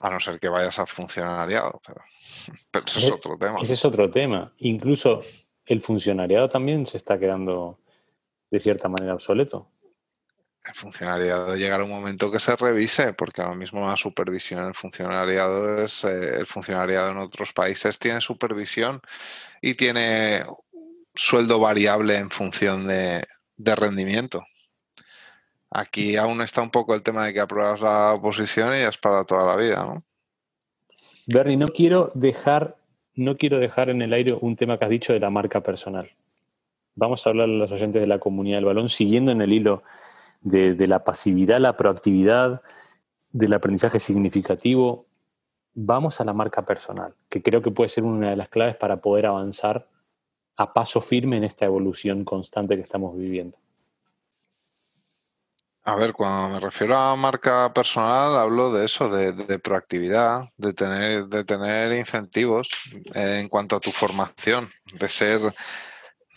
A 0.00 0.10
no 0.10 0.20
ser 0.20 0.38
que 0.38 0.48
vayas 0.48 0.78
a 0.78 0.86
funcionariado, 0.86 1.80
pero, 1.86 2.02
pero 2.70 2.86
eso 2.86 2.98
es 2.98 3.10
otro 3.10 3.36
tema. 3.36 3.60
Ese 3.60 3.74
es 3.74 3.84
otro 3.84 4.10
tema. 4.10 4.52
Incluso 4.58 5.22
el 5.66 5.82
funcionariado 5.82 6.48
también 6.48 6.86
se 6.86 6.96
está 6.96 7.18
quedando 7.18 7.80
de 8.50 8.60
cierta 8.60 8.88
manera 8.88 9.14
obsoleto. 9.14 9.70
El 10.68 10.74
funcionariado 10.74 11.56
llegará 11.56 11.82
un 11.82 11.90
momento 11.90 12.30
que 12.30 12.38
se 12.38 12.54
revise, 12.54 13.14
porque 13.14 13.40
ahora 13.40 13.54
mismo 13.54 13.88
la 13.88 13.96
supervisión 13.96 14.66
el 14.66 14.74
funcionariado 14.74 15.82
es 15.82 16.04
eh, 16.04 16.36
el 16.40 16.46
funcionariado 16.46 17.10
en 17.10 17.16
otros 17.16 17.54
países 17.54 17.98
tiene 17.98 18.20
supervisión 18.20 19.00
y 19.62 19.74
tiene 19.74 20.42
sueldo 21.14 21.58
variable 21.58 22.18
en 22.18 22.30
función 22.30 22.86
de, 22.86 23.26
rendimiento. 23.56 24.44
Aquí 25.70 26.16
aún 26.16 26.42
está 26.42 26.60
un 26.60 26.70
poco 26.70 26.94
el 26.94 27.02
tema 27.02 27.24
de 27.24 27.32
que 27.32 27.40
apruebas 27.40 27.80
la 27.80 28.12
oposición 28.12 28.74
y 28.74 28.80
es 28.80 28.98
para 28.98 29.24
toda 29.24 29.46
la 29.46 29.56
vida, 29.56 29.84
¿no? 29.84 30.04
Bernie, 31.26 31.56
no 31.56 31.68
quiero 31.68 32.10
dejar, 32.14 32.76
no 33.14 33.38
quiero 33.38 33.58
dejar 33.58 33.88
en 33.88 34.02
el 34.02 34.12
aire 34.12 34.36
un 34.38 34.54
tema 34.54 34.78
que 34.78 34.84
has 34.84 34.90
dicho 34.90 35.14
de 35.14 35.20
la 35.20 35.30
marca 35.30 35.62
personal. 35.62 36.10
Vamos 36.94 37.26
a 37.26 37.30
hablar 37.30 37.48
a 37.48 37.52
los 37.52 37.72
oyentes 37.72 38.02
de 38.02 38.06
la 38.06 38.18
comunidad 38.18 38.58
del 38.58 38.66
balón, 38.66 38.90
siguiendo 38.90 39.32
en 39.32 39.40
el 39.40 39.52
hilo 39.52 39.82
de, 40.48 40.74
de 40.74 40.86
la 40.86 41.04
pasividad, 41.04 41.60
la 41.60 41.76
proactividad, 41.76 42.60
del 43.30 43.52
aprendizaje 43.52 44.00
significativo. 44.00 45.06
Vamos 45.74 46.20
a 46.20 46.24
la 46.24 46.32
marca 46.32 46.64
personal, 46.64 47.14
que 47.28 47.42
creo 47.42 47.62
que 47.62 47.70
puede 47.70 47.88
ser 47.88 48.04
una 48.04 48.30
de 48.30 48.36
las 48.36 48.48
claves 48.48 48.76
para 48.76 49.00
poder 49.00 49.26
avanzar 49.26 49.88
a 50.56 50.72
paso 50.72 51.00
firme 51.00 51.36
en 51.36 51.44
esta 51.44 51.64
evolución 51.66 52.24
constante 52.24 52.74
que 52.74 52.82
estamos 52.82 53.16
viviendo. 53.16 53.56
A 55.84 55.94
ver, 55.94 56.12
cuando 56.12 56.54
me 56.54 56.60
refiero 56.60 56.98
a 56.98 57.16
marca 57.16 57.72
personal, 57.72 58.36
hablo 58.36 58.70
de 58.72 58.84
eso, 58.84 59.08
de, 59.08 59.58
proactividad, 59.58 60.50
de 60.58 60.74
tener, 60.74 61.26
de 61.28 61.44
tener 61.44 61.96
incentivos 61.96 62.68
en 63.14 63.48
cuanto 63.48 63.76
a 63.76 63.80
tu 63.80 63.90
formación, 63.90 64.68
de 64.92 65.08
ser, 65.08 65.40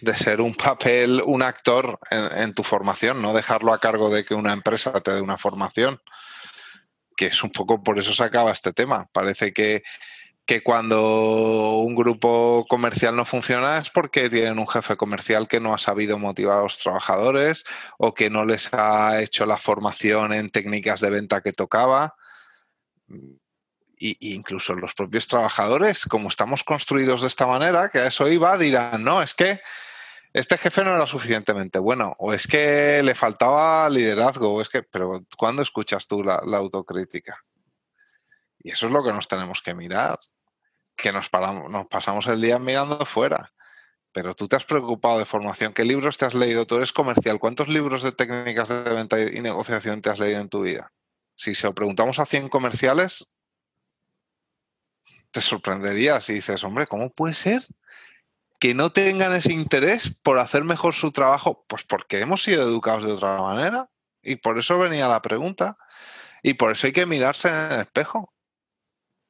de 0.01 0.15
ser 0.15 0.41
un 0.41 0.55
papel, 0.55 1.21
un 1.25 1.43
actor 1.43 1.99
en, 2.09 2.53
tu 2.53 2.63
formación, 2.63 3.21
no 3.21 3.33
dejarlo 3.33 3.73
a 3.73 3.79
cargo 3.79 4.09
de 4.09 4.25
que 4.25 4.33
una 4.33 4.51
empresa 4.53 4.91
te 5.01 5.13
dé 5.13 5.21
una 5.21 5.37
formación, 5.37 6.01
que 7.15 7.27
es 7.27 7.43
un 7.43 7.51
poco 7.51 7.83
por 7.83 7.99
eso 7.99 8.11
se 8.13 8.23
acaba 8.23 8.51
este 8.51 8.73
tema. 8.73 9.07
Parece 9.13 9.53
que, 9.53 9.83
que 10.45 10.63
cuando 10.63 11.77
un 11.77 11.95
grupo 11.95 12.65
comercial 12.67 13.15
no 13.15 13.25
funciona 13.25 13.77
es 13.77 13.91
porque 13.91 14.29
tienen 14.29 14.57
un 14.57 14.67
jefe 14.67 14.97
comercial 14.97 15.47
que 15.47 15.59
no 15.59 15.73
ha 15.73 15.77
sabido 15.77 16.17
motivar 16.17 16.57
a 16.57 16.63
los 16.63 16.79
trabajadores 16.79 17.63
o 17.99 18.13
que 18.15 18.31
no 18.31 18.43
les 18.43 18.73
ha 18.73 19.21
hecho 19.21 19.45
la 19.45 19.57
formación 19.57 20.33
en 20.33 20.49
técnicas 20.49 20.99
de 20.99 21.11
venta 21.11 21.41
que 21.41 21.51
tocaba. 21.51 22.15
Y, 24.03 24.33
incluso 24.33 24.73
los 24.73 24.95
propios 24.95 25.27
trabajadores, 25.27 26.05
como 26.05 26.27
estamos 26.27 26.63
construidos 26.63 27.21
de 27.21 27.27
esta 27.27 27.45
manera, 27.45 27.89
que 27.89 27.99
a 27.99 28.07
eso 28.07 28.27
iba, 28.27 28.57
dirán, 28.57 29.03
no, 29.03 29.21
es 29.21 29.35
que 29.35 29.59
este 30.33 30.57
jefe 30.57 30.83
no 30.83 30.95
era 30.95 31.07
suficientemente 31.07 31.79
bueno, 31.79 32.15
o 32.19 32.33
es 32.33 32.47
que 32.47 33.01
le 33.03 33.15
faltaba 33.15 33.89
liderazgo, 33.89 34.53
o 34.53 34.61
es 34.61 34.69
que, 34.69 34.83
pero 34.83 35.25
¿cuándo 35.37 35.61
escuchas 35.61 36.07
tú 36.07 36.23
la 36.23 36.57
autocrítica? 36.57 37.43
Y 38.63 38.71
eso 38.71 38.85
es 38.85 38.91
lo 38.91 39.03
que 39.03 39.11
nos 39.11 39.27
tenemos 39.27 39.61
que 39.61 39.73
mirar, 39.73 40.19
que 40.95 41.11
nos, 41.11 41.29
paramos, 41.29 41.71
nos 41.71 41.87
pasamos 41.87 42.27
el 42.27 42.41
día 42.41 42.59
mirando 42.59 43.05
fuera. 43.05 43.51
Pero 44.13 44.35
tú 44.35 44.47
te 44.47 44.57
has 44.57 44.65
preocupado 44.65 45.19
de 45.19 45.25
formación. 45.25 45.73
¿Qué 45.73 45.85
libros 45.85 46.17
te 46.17 46.25
has 46.25 46.33
leído? 46.33 46.67
Tú 46.67 46.75
eres 46.75 46.91
comercial. 46.91 47.39
¿Cuántos 47.39 47.69
libros 47.69 48.03
de 48.03 48.11
técnicas 48.11 48.67
de 48.67 48.83
venta 48.83 49.19
y 49.19 49.39
negociación 49.39 50.01
te 50.01 50.09
has 50.09 50.19
leído 50.19 50.41
en 50.41 50.49
tu 50.49 50.61
vida? 50.61 50.91
Si 51.35 51.55
se 51.55 51.65
lo 51.65 51.73
preguntamos 51.73 52.19
a 52.19 52.25
100 52.25 52.49
comerciales, 52.49 53.31
te 55.31 55.39
sorprenderías 55.39 56.29
y 56.29 56.33
dices, 56.33 56.63
hombre, 56.65 56.87
¿cómo 56.87 57.09
puede 57.09 57.33
ser 57.33 57.63
que 58.62 58.76
no 58.76 58.91
tengan 58.91 59.34
ese 59.34 59.52
interés 59.52 60.12
por 60.21 60.38
hacer 60.38 60.63
mejor 60.63 60.93
su 60.93 61.12
trabajo? 61.12 61.65
Pues 61.67 61.84
porque 61.84 62.19
hemos 62.19 62.43
sido 62.43 62.62
educados 62.62 63.04
de 63.04 63.13
otra 63.13 63.41
manera. 63.41 63.88
Y 64.21 64.36
por 64.36 64.60
eso 64.60 64.78
venía 64.78 65.08
la 65.08 65.24
pregunta. 65.24 65.80
Y 66.43 66.54
por 66.54 66.71
eso 66.71 66.86
hay 66.86 66.93
que 66.93 67.08
mirarse 67.08 67.50
en 67.50 67.56
el 67.56 67.82
espejo. 67.82 68.32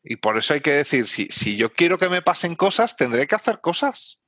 Y 0.03 0.17
por 0.17 0.37
eso 0.37 0.53
hay 0.53 0.59
que 0.59 0.73
decir, 0.73 1.07
si, 1.07 1.27
si 1.27 1.55
yo 1.55 1.71
quiero 1.71 1.97
que 1.97 2.09
me 2.09 2.21
pasen 2.21 2.55
cosas, 2.55 2.97
tendré 2.97 3.25
que 3.25 3.35
hacer 3.35 3.61
cosas. 3.61 4.21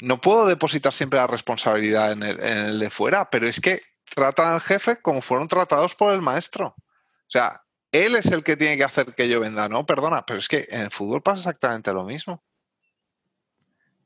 No 0.00 0.22
puedo 0.22 0.46
depositar 0.46 0.94
siempre 0.94 1.18
la 1.18 1.26
responsabilidad 1.26 2.12
en 2.12 2.22
el, 2.22 2.78
de 2.78 2.88
fuera, 2.88 3.28
pero 3.28 3.46
es 3.46 3.60
que 3.60 3.82
tratan 4.14 4.54
al 4.54 4.62
jefe 4.62 5.02
como 5.02 5.20
fueron 5.20 5.48
tratados 5.48 5.94
por 5.94 6.14
el 6.14 6.22
maestro. 6.22 6.68
O 6.68 7.28
sea, 7.28 7.64
él 7.92 8.16
es 8.16 8.26
el 8.26 8.42
que 8.42 8.56
tiene 8.56 8.78
que 8.78 8.84
hacer 8.84 9.14
que 9.14 9.28
yo 9.28 9.40
venda, 9.40 9.68
no, 9.68 9.84
perdona, 9.84 10.24
pero 10.24 10.38
es 10.38 10.48
que 10.48 10.66
en 10.70 10.80
el 10.80 10.90
fútbol 10.90 11.22
pasa 11.22 11.50
exactamente 11.50 11.92
lo 11.92 12.04
mismo. 12.04 12.42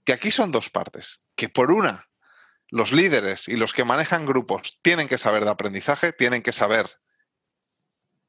Que 0.08 0.14
aquí 0.14 0.30
son 0.30 0.52
dos 0.52 0.70
partes. 0.70 1.26
Que 1.36 1.50
por 1.50 1.70
una, 1.70 2.08
los 2.70 2.92
líderes 2.92 3.46
y 3.46 3.56
los 3.56 3.74
que 3.74 3.84
manejan 3.84 4.24
grupos 4.24 4.80
tienen 4.80 5.06
que 5.06 5.18
saber 5.18 5.44
de 5.44 5.50
aprendizaje, 5.50 6.14
tienen 6.14 6.40
que 6.40 6.54
saber 6.54 6.88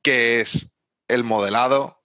qué 0.02 0.42
es 0.42 0.76
el 1.08 1.24
modelado, 1.24 2.04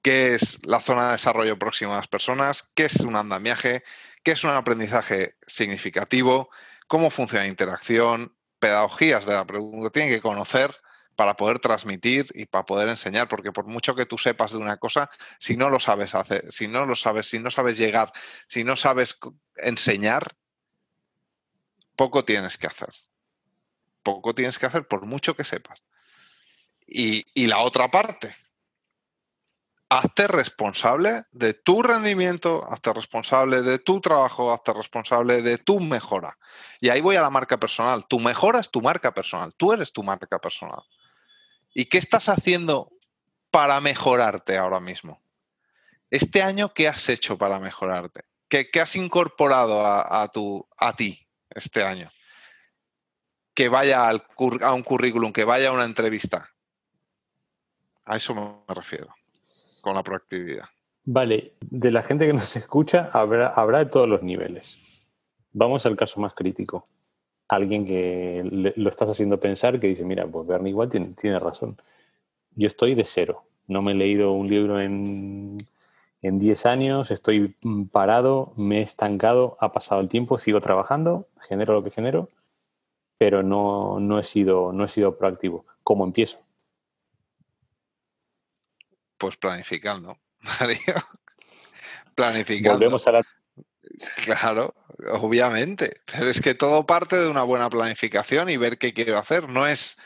qué 0.00 0.36
es 0.36 0.64
la 0.64 0.78
zona 0.78 1.06
de 1.06 1.12
desarrollo 1.14 1.58
próximo 1.58 1.92
a 1.92 1.96
las 1.96 2.06
personas, 2.06 2.70
qué 2.76 2.84
es 2.84 3.00
un 3.00 3.16
andamiaje, 3.16 3.82
qué 4.22 4.30
es 4.30 4.44
un 4.44 4.50
aprendizaje 4.50 5.34
significativo, 5.44 6.48
cómo 6.86 7.10
funciona 7.10 7.42
la 7.42 7.50
interacción, 7.50 8.36
pedagogías 8.60 9.26
de 9.26 9.32
la 9.32 9.44
pregunta, 9.44 9.90
tienen 9.90 10.12
que 10.12 10.20
conocer 10.20 10.72
para 11.16 11.36
poder 11.36 11.58
transmitir 11.58 12.26
y 12.34 12.46
para 12.46 12.64
poder 12.64 12.88
enseñar, 12.88 13.28
porque 13.28 13.52
por 13.52 13.66
mucho 13.66 13.94
que 13.94 14.06
tú 14.06 14.16
sepas 14.18 14.52
de 14.52 14.58
una 14.58 14.78
cosa, 14.78 15.10
si 15.38 15.56
no 15.56 15.68
lo 15.68 15.80
sabes 15.80 16.14
hacer, 16.14 16.50
si 16.50 16.66
no 16.66 16.86
lo 16.86 16.96
sabes, 16.96 17.28
si 17.28 17.38
no 17.38 17.50
sabes 17.50 17.76
llegar, 17.76 18.12
si 18.48 18.64
no 18.64 18.76
sabes 18.76 19.18
enseñar, 19.56 20.34
poco 21.96 22.24
tienes 22.24 22.56
que 22.56 22.66
hacer. 22.66 22.88
Poco 24.02 24.34
tienes 24.34 24.58
que 24.58 24.64
hacer 24.64 24.88
por 24.88 25.04
mucho 25.04 25.36
que 25.36 25.44
sepas. 25.44 25.84
Y, 26.86 27.46
la 27.46 27.60
otra 27.60 27.90
parte, 27.90 28.34
hazte 29.88 30.26
responsable 30.26 31.22
de 31.30 31.54
tu 31.54 31.82
rendimiento, 31.82 32.64
hazte 32.66 32.92
responsable 32.92 33.62
de 33.62 33.78
tu 33.78 34.00
trabajo, 34.00 34.52
hazte 34.52 34.72
responsable 34.72 35.42
de 35.42 35.58
tu 35.58 35.78
mejora. 35.78 36.36
Y 36.80 36.88
ahí 36.88 37.00
voy 37.00 37.16
a 37.16 37.22
la 37.22 37.30
marca 37.30 37.60
personal. 37.60 38.06
Tu 38.08 38.18
mejora 38.18 38.60
es 38.60 38.70
tu 38.70 38.80
marca 38.80 39.12
personal, 39.12 39.54
tú 39.54 39.72
eres 39.72 39.92
tu 39.92 40.02
marca 40.02 40.38
personal. 40.38 40.82
¿Y 41.72 41.86
qué 41.86 41.98
estás 41.98 42.28
haciendo 42.28 42.92
para 43.50 43.80
mejorarte 43.80 44.56
ahora 44.56 44.80
mismo? 44.80 45.20
Este 46.10 46.42
año, 46.42 46.72
¿qué 46.74 46.88
has 46.88 47.08
hecho 47.08 47.38
para 47.38 47.60
mejorarte? 47.60 48.22
¿Qué, 48.48 48.68
has 48.80 48.96
incorporado 48.96 49.86
a, 49.86 50.28
tu, 50.32 50.66
a 50.76 50.96
ti 50.96 51.28
este 51.50 51.84
año? 51.84 52.10
Que 53.54 53.68
vaya 53.68 54.08
a 54.08 54.72
un 54.72 54.82
currículum, 54.82 55.32
que 55.32 55.44
vaya 55.44 55.68
a 55.68 55.72
una 55.72 55.84
entrevista. 55.84 56.50
A 58.04 58.16
eso 58.16 58.34
me 58.34 58.74
refiero, 58.74 59.14
con 59.80 59.94
la 59.94 60.02
proactividad. 60.02 60.64
Vale, 61.04 61.54
de 61.60 61.92
la 61.92 62.02
gente 62.02 62.26
que 62.26 62.32
nos 62.32 62.56
escucha 62.56 63.10
habrá, 63.12 63.48
habrá 63.48 63.78
de 63.78 63.86
todos 63.86 64.08
los 64.08 64.22
niveles. 64.22 64.76
Vamos 65.52 65.86
al 65.86 65.96
caso 65.96 66.20
más 66.20 66.34
crítico. 66.34 66.84
Alguien 67.50 67.84
que 67.84 68.42
lo 68.76 68.88
estás 68.88 69.10
haciendo 69.10 69.40
pensar 69.40 69.80
que 69.80 69.88
dice, 69.88 70.04
mira, 70.04 70.26
pues 70.26 70.46
Bernie 70.46 70.70
igual 70.70 70.88
tiene, 70.88 71.14
tiene 71.20 71.38
razón. 71.38 71.80
Yo 72.54 72.66
estoy 72.66 72.94
de 72.94 73.04
cero. 73.04 73.44
No 73.66 73.82
me 73.82 73.92
he 73.92 73.94
leído 73.94 74.32
un 74.32 74.48
libro 74.48 74.80
en, 74.80 75.58
en 76.22 76.38
10 76.38 76.66
años 76.66 77.10
estoy 77.10 77.56
mm, 77.62 77.84
parado, 77.84 78.52
me 78.56 78.78
he 78.78 78.82
estancado, 78.82 79.56
ha 79.60 79.72
pasado 79.72 80.00
el 80.00 80.08
tiempo, 80.08 80.38
sigo 80.38 80.60
trabajando, 80.60 81.28
genero 81.48 81.74
lo 81.74 81.82
que 81.82 81.90
genero, 81.90 82.28
pero 83.16 83.42
no, 83.42 84.00
no, 84.00 84.18
he, 84.18 84.24
sido, 84.24 84.72
no 84.72 84.84
he 84.84 84.88
sido 84.88 85.16
proactivo. 85.16 85.64
¿Cómo 85.82 86.04
empiezo? 86.04 86.40
Pues 89.16 89.36
planificando, 89.36 90.18
Mario. 90.60 90.94
planificando. 92.14 92.78
Volvemos 92.78 93.06
a 93.06 93.12
la... 93.12 93.22
Claro, 94.24 94.74
obviamente. 95.12 96.00
Pero 96.06 96.28
es 96.28 96.40
que 96.40 96.54
todo 96.54 96.86
parte 96.86 97.16
de 97.16 97.28
una 97.28 97.42
buena 97.42 97.70
planificación 97.70 98.50
y 98.50 98.56
ver 98.56 98.78
qué 98.78 98.92
quiero 98.92 99.18
hacer. 99.18 99.48
No 99.48 99.66
es 99.66 99.98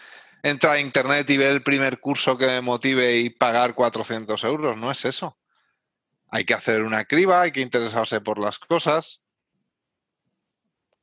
entrar 0.42 0.76
a 0.76 0.80
internet 0.80 1.28
y 1.30 1.36
ver 1.36 1.52
el 1.52 1.62
primer 1.62 2.00
curso 2.00 2.36
que 2.36 2.46
me 2.46 2.60
motive 2.60 3.16
y 3.16 3.30
pagar 3.30 3.74
400 3.74 4.42
euros. 4.44 4.76
No 4.76 4.90
es 4.90 5.04
eso. 5.04 5.36
Hay 6.28 6.44
que 6.44 6.54
hacer 6.54 6.82
una 6.82 7.04
criba, 7.04 7.42
hay 7.42 7.52
que 7.52 7.60
interesarse 7.60 8.20
por 8.20 8.38
las 8.38 8.58
cosas. 8.58 9.22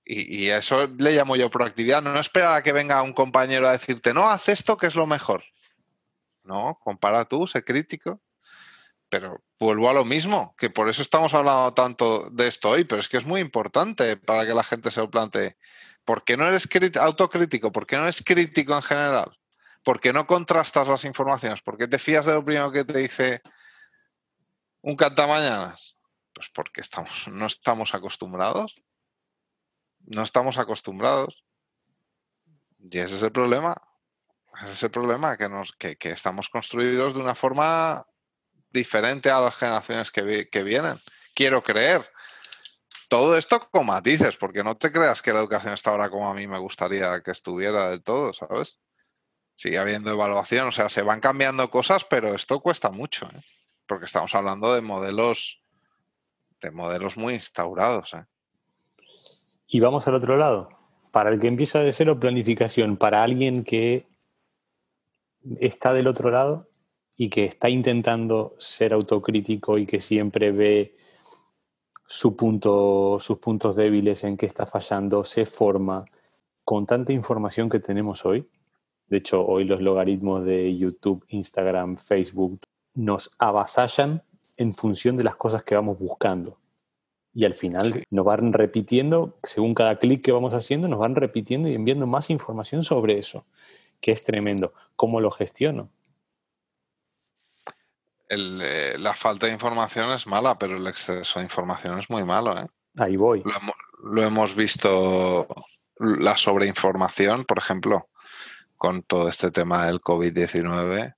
Y, 0.03 0.49
a 0.49 0.57
eso 0.57 0.87
le 0.87 1.13
llamo 1.13 1.35
yo 1.35 1.49
proactividad. 1.49 2.01
No, 2.01 2.19
esperar 2.19 2.57
a 2.57 2.63
que 2.63 2.73
venga 2.73 3.01
un 3.01 3.13
compañero 3.13 3.67
a 3.67 3.71
decirte, 3.71 4.13
no, 4.13 4.29
haz 4.29 4.49
esto 4.49 4.75
que 4.75 4.87
es 4.87 4.95
lo 4.95 5.07
mejor. 5.07 5.43
No, 6.43 6.79
compara 6.83 7.25
tú, 7.25 7.47
sé 7.47 7.63
crítico. 7.63 8.19
Pero 9.11 9.43
vuelvo 9.59 9.89
a 9.89 9.93
lo 9.93 10.05
mismo, 10.05 10.55
que 10.57 10.69
por 10.69 10.87
eso 10.87 11.01
estamos 11.01 11.33
hablando 11.33 11.73
tanto 11.73 12.29
de 12.29 12.47
esto 12.47 12.69
hoy, 12.69 12.85
pero 12.85 13.01
es 13.01 13.09
que 13.09 13.17
es 13.17 13.25
muy 13.25 13.41
importante 13.41 14.15
para 14.15 14.45
que 14.45 14.53
la 14.53 14.63
gente 14.63 14.89
se 14.89 15.01
lo 15.01 15.11
plantee. 15.11 15.57
¿Por 16.05 16.23
qué 16.23 16.37
no 16.37 16.47
eres 16.47 16.69
autocrítico? 16.95 17.73
¿Por 17.73 17.85
qué 17.85 17.97
no 17.97 18.03
eres 18.03 18.23
crítico 18.23 18.73
en 18.73 18.81
general? 18.81 19.37
¿Por 19.83 19.99
qué 19.99 20.13
no 20.13 20.25
contrastas 20.25 20.87
las 20.87 21.03
informaciones? 21.03 21.61
¿Por 21.61 21.77
qué 21.77 21.89
te 21.89 21.99
fías 21.99 22.25
de 22.25 22.35
lo 22.35 22.45
primero 22.45 22.71
que 22.71 22.85
te 22.85 22.99
dice 22.99 23.41
un 24.79 24.95
cantamañanas? 24.95 25.97
Pues 26.31 26.47
porque 26.47 26.79
estamos, 26.79 27.27
no 27.33 27.47
estamos 27.47 27.93
acostumbrados. 27.93 28.81
No 29.99 30.23
estamos 30.23 30.57
acostumbrados. 30.57 31.43
Y 32.79 32.97
ese 32.97 33.15
es 33.15 33.23
el 33.23 33.33
problema. 33.33 33.75
Ese 34.63 34.71
es 34.71 34.83
el 34.83 34.91
problema, 34.91 35.35
que, 35.35 35.49
nos, 35.49 35.73
que 35.73 35.97
estamos 36.03 36.47
construidos 36.47 37.13
de 37.13 37.19
una 37.19 37.35
forma 37.35 38.05
diferente 38.71 39.29
a 39.29 39.39
las 39.39 39.55
generaciones 39.55 40.11
que, 40.11 40.63
vienen. 40.63 40.99
Quiero 41.33 41.63
creer. 41.63 42.09
Todo 43.07 43.37
esto 43.37 43.59
con 43.71 43.85
matices, 43.85 44.37
porque 44.37 44.63
no 44.63 44.77
te 44.77 44.91
creas 44.91 45.21
que 45.21 45.33
la 45.33 45.39
educación 45.39 45.73
está 45.73 45.91
ahora 45.91 46.09
como 46.09 46.29
a 46.29 46.33
mí 46.33 46.47
me 46.47 46.59
gustaría 46.59 47.21
que 47.21 47.31
estuviera 47.31 47.89
del 47.89 48.01
todo, 48.01 48.33
¿sabes? 48.33 48.79
Sigue 49.55 49.77
habiendo 49.77 50.11
evaluación, 50.11 50.69
o 50.69 50.71
sea, 50.71 50.87
se 50.87 51.01
van 51.01 51.19
cambiando 51.19 51.69
cosas, 51.69 52.05
pero 52.05 52.33
esto 52.33 52.61
cuesta 52.61 52.89
mucho, 52.89 53.27
¿eh? 53.27 53.41
porque 53.85 54.05
estamos 54.05 54.33
hablando 54.33 54.73
de 54.73 54.81
modelos, 54.81 55.61
de 56.61 56.71
modelos 56.71 57.17
muy 57.17 57.33
instaurados. 57.33 58.13
¿eh? 58.13 58.25
Y 59.67 59.81
vamos 59.81 60.07
al 60.07 60.15
otro 60.15 60.37
lado. 60.37 60.69
Para 61.11 61.29
el 61.29 61.41
que 61.41 61.47
empieza 61.47 61.79
de 61.79 61.91
cero, 61.91 62.17
planificación. 62.17 62.95
Para 62.95 63.21
alguien 63.23 63.65
que 63.65 64.07
está 65.59 65.91
del 65.91 66.07
otro 66.07 66.31
lado, 66.31 66.70
y 67.21 67.29
que 67.29 67.45
está 67.45 67.69
intentando 67.69 68.55
ser 68.57 68.93
autocrítico 68.93 69.77
y 69.77 69.85
que 69.85 70.01
siempre 70.01 70.51
ve 70.51 70.97
su 72.07 72.35
punto, 72.35 73.19
sus 73.19 73.37
puntos 73.37 73.75
débiles, 73.75 74.23
en 74.23 74.37
qué 74.37 74.47
está 74.47 74.65
fallando, 74.65 75.23
se 75.23 75.45
forma 75.45 76.03
con 76.63 76.87
tanta 76.87 77.13
información 77.13 77.69
que 77.69 77.79
tenemos 77.79 78.25
hoy. 78.25 78.49
De 79.05 79.17
hecho, 79.17 79.45
hoy 79.45 79.65
los 79.65 79.83
logaritmos 79.83 80.43
de 80.45 80.75
YouTube, 80.75 81.23
Instagram, 81.27 81.95
Facebook 81.97 82.61
nos 82.95 83.29
avasallan 83.37 84.23
en 84.57 84.73
función 84.73 85.15
de 85.15 85.23
las 85.23 85.35
cosas 85.35 85.61
que 85.61 85.75
vamos 85.75 85.99
buscando. 85.99 86.57
Y 87.35 87.45
al 87.45 87.53
final 87.53 88.03
nos 88.09 88.25
van 88.25 88.51
repitiendo, 88.51 89.37
según 89.43 89.75
cada 89.75 89.99
clic 89.99 90.23
que 90.23 90.31
vamos 90.31 90.55
haciendo, 90.55 90.87
nos 90.87 90.97
van 90.97 91.13
repitiendo 91.13 91.69
y 91.69 91.75
enviando 91.75 92.07
más 92.07 92.31
información 92.31 92.81
sobre 92.81 93.19
eso, 93.19 93.45
que 93.99 94.11
es 94.11 94.23
tremendo. 94.23 94.73
¿Cómo 94.95 95.21
lo 95.21 95.29
gestiono? 95.29 95.91
Eh, 98.33 98.95
la 98.97 99.13
falta 99.13 99.47
de 99.47 99.51
información 99.51 100.09
es 100.13 100.25
mala, 100.25 100.57
pero 100.57 100.77
el 100.77 100.87
exceso 100.87 101.39
de 101.39 101.43
información 101.45 101.99
es 101.99 102.09
muy 102.09 102.23
malo. 102.23 102.57
¿eh? 102.57 102.65
Ahí 102.97 103.17
voy. 103.17 103.43
Lo 104.03 104.23
hemos, 104.23 104.55
visto, 104.55 105.47
la 105.97 106.37
sobreinformación, 106.37 107.43
por 107.43 107.57
ejemplo, 107.57 108.09
con 108.77 109.03
todo 109.03 109.27
este 109.27 109.51
tema 109.51 109.85
del 109.85 109.99
COVID-19. 109.99 111.13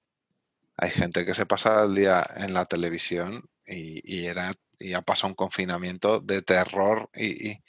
Hay 0.78 0.89
gente 0.89 1.23
que 1.23 1.36
se 1.36 1.45
pasa 1.45 1.84
el 1.84 1.93
día 1.93 2.23
en 2.36 2.56
la 2.56 2.65
televisión 2.65 3.47
y, 3.63 4.26
era, 4.26 4.52
y 4.80 4.93
ha 4.93 5.04
pasado 5.04 5.30
un 5.30 5.36
confinamiento 5.36 6.19
de 6.19 6.41
terror 6.41 7.12
y, 7.15 7.60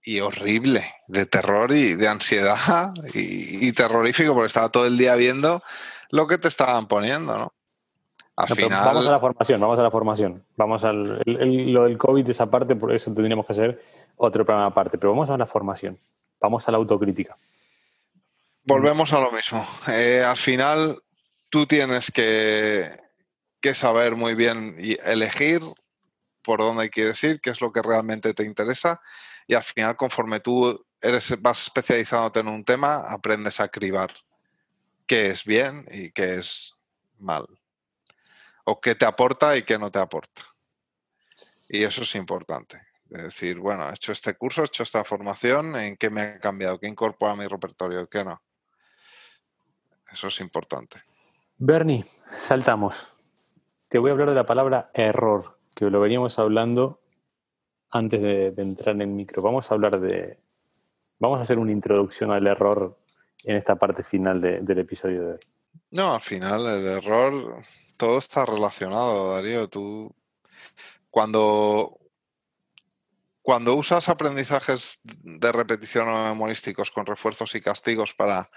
y 0.00 0.20
horrible, 0.20 0.88
de 1.08 1.26
terror 1.26 1.72
y 1.72 1.94
de 1.94 2.06
ansiedad 2.06 2.94
y, 3.14 3.66
y, 3.66 3.72
terrorífico, 3.72 4.32
porque 4.32 4.46
estaba 4.46 4.70
todo 4.70 4.86
el 4.86 4.96
día 4.96 5.16
viendo 5.16 5.60
lo 6.10 6.28
que 6.28 6.38
te 6.38 6.46
estaban 6.46 6.86
poniendo, 6.86 7.36
¿no? 7.36 7.55
Vamos 8.36 9.06
a 9.06 9.10
la 9.12 9.18
formación, 9.18 9.60
vamos 9.60 9.78
a 9.78 9.82
la 9.82 9.90
formación. 9.90 10.44
Vamos 10.56 10.84
al 10.84 11.22
lo 11.24 11.84
del 11.84 11.96
COVID, 11.96 12.28
esa 12.28 12.50
parte, 12.50 12.76
por 12.76 12.92
eso 12.92 13.12
tendríamos 13.14 13.46
que 13.46 13.52
hacer 13.52 13.82
otro 14.18 14.44
programa 14.44 14.66
aparte. 14.66 14.98
Pero 14.98 15.12
vamos 15.12 15.30
a 15.30 15.38
la 15.38 15.46
formación, 15.46 15.98
vamos 16.38 16.68
a 16.68 16.70
la 16.70 16.76
autocrítica. 16.76 17.36
Volvemos 18.64 19.12
a 19.14 19.20
lo 19.20 19.32
mismo. 19.32 19.66
Eh, 19.88 20.22
al 20.22 20.36
final, 20.36 20.98
tú 21.48 21.64
tienes 21.64 22.10
que, 22.10 22.90
que 23.60 23.74
saber 23.74 24.16
muy 24.16 24.34
bien 24.34 24.76
y 24.78 24.98
elegir 25.08 25.62
por 26.42 26.58
dónde 26.58 26.90
quieres 26.90 27.22
ir, 27.24 27.40
qué 27.40 27.50
es 27.50 27.60
lo 27.62 27.72
que 27.72 27.80
realmente 27.80 28.34
te 28.34 28.44
interesa. 28.44 29.00
Y 29.46 29.54
al 29.54 29.62
final, 29.62 29.96
conforme 29.96 30.40
tú 30.40 30.84
eres, 31.00 31.40
vas 31.40 31.62
especializándote 31.62 32.40
en 32.40 32.48
un 32.48 32.64
tema, 32.64 32.96
aprendes 33.08 33.60
a 33.60 33.68
cribar 33.68 34.12
qué 35.06 35.30
es 35.30 35.44
bien 35.44 35.86
y 35.90 36.10
qué 36.10 36.34
es 36.34 36.74
mal 37.18 37.46
o 38.66 38.80
qué 38.80 38.94
te 38.94 39.06
aporta 39.06 39.56
y 39.56 39.62
qué 39.62 39.78
no 39.78 39.90
te 39.90 39.98
aporta. 39.98 40.42
Y 41.68 41.84
eso 41.84 42.02
es 42.02 42.14
importante. 42.16 42.82
Es 43.08 43.22
decir, 43.22 43.58
bueno, 43.60 43.88
he 43.88 43.94
hecho 43.94 44.12
este 44.12 44.34
curso, 44.34 44.62
he 44.62 44.66
hecho 44.66 44.82
esta 44.82 45.04
formación, 45.04 45.76
¿en 45.76 45.96
qué 45.96 46.10
me 46.10 46.22
ha 46.22 46.40
cambiado? 46.40 46.78
¿Qué 46.78 46.88
incorpora 46.88 47.32
a 47.32 47.36
mi 47.36 47.46
repertorio? 47.46 48.08
¿Qué 48.08 48.24
no? 48.24 48.42
Eso 50.12 50.26
es 50.26 50.40
importante. 50.40 51.00
Bernie, 51.58 52.04
saltamos. 52.34 53.06
Te 53.88 53.98
voy 53.98 54.10
a 54.10 54.12
hablar 54.12 54.30
de 54.30 54.34
la 54.34 54.46
palabra 54.46 54.90
error, 54.94 55.58
que 55.74 55.88
lo 55.88 56.00
veníamos 56.00 56.38
hablando 56.40 57.00
antes 57.90 58.20
de, 58.20 58.46
entrar 58.56 58.96
en 58.96 59.02
el 59.02 59.08
micro. 59.08 59.42
Vamos 59.42 59.70
a 59.70 59.74
hablar 59.74 60.00
de. 60.00 60.38
Vamos 61.20 61.38
a 61.38 61.42
hacer 61.42 61.58
una 61.58 61.72
introducción 61.72 62.32
al 62.32 62.46
error 62.46 62.98
en 63.44 63.54
esta 63.54 63.76
parte 63.76 64.02
final 64.02 64.40
del 64.40 64.78
episodio 64.78 65.22
de 65.22 65.32
hoy. 65.34 65.40
No, 65.90 66.14
al 66.14 66.20
final 66.20 66.66
el 66.66 66.86
error 66.86 67.62
todo 67.98 68.18
está 68.18 68.44
relacionado, 68.44 69.34
Darío. 69.34 69.68
Tú, 69.68 70.14
cuando, 71.10 71.98
cuando 73.42 73.74
usas 73.74 74.08
aprendizajes 74.08 75.00
de 75.02 75.52
repetición 75.52 76.08
o 76.08 76.24
memorísticos 76.24 76.90
con 76.90 77.06
refuerzos 77.06 77.54
y 77.54 77.60
castigos 77.60 78.14
para, 78.14 78.50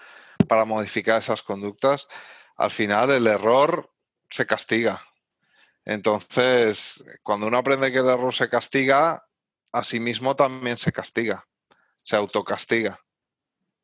para 0.48 0.66
modificar 0.66 1.20
esas 1.20 1.44
conductas, 1.44 2.08
al 2.56 2.72
final 2.72 3.12
el 3.12 3.28
error 3.28 3.92
se 4.30 4.46
castiga. 4.46 5.02
Entonces, 5.86 7.04
cuando 7.24 7.48
uno 7.48 7.58
aprende 7.58 7.92
que 7.92 8.00
el 8.00 8.08
error 8.08 8.34
se 8.34 8.50
castiga, 8.50 9.26
a 9.72 9.84
sí 9.84 10.00
mismo 10.00 10.36
también 10.36 10.78
se 10.78 10.92
castiga, 10.92 11.48
se 12.04 12.16
autocastiga. 12.16 13.00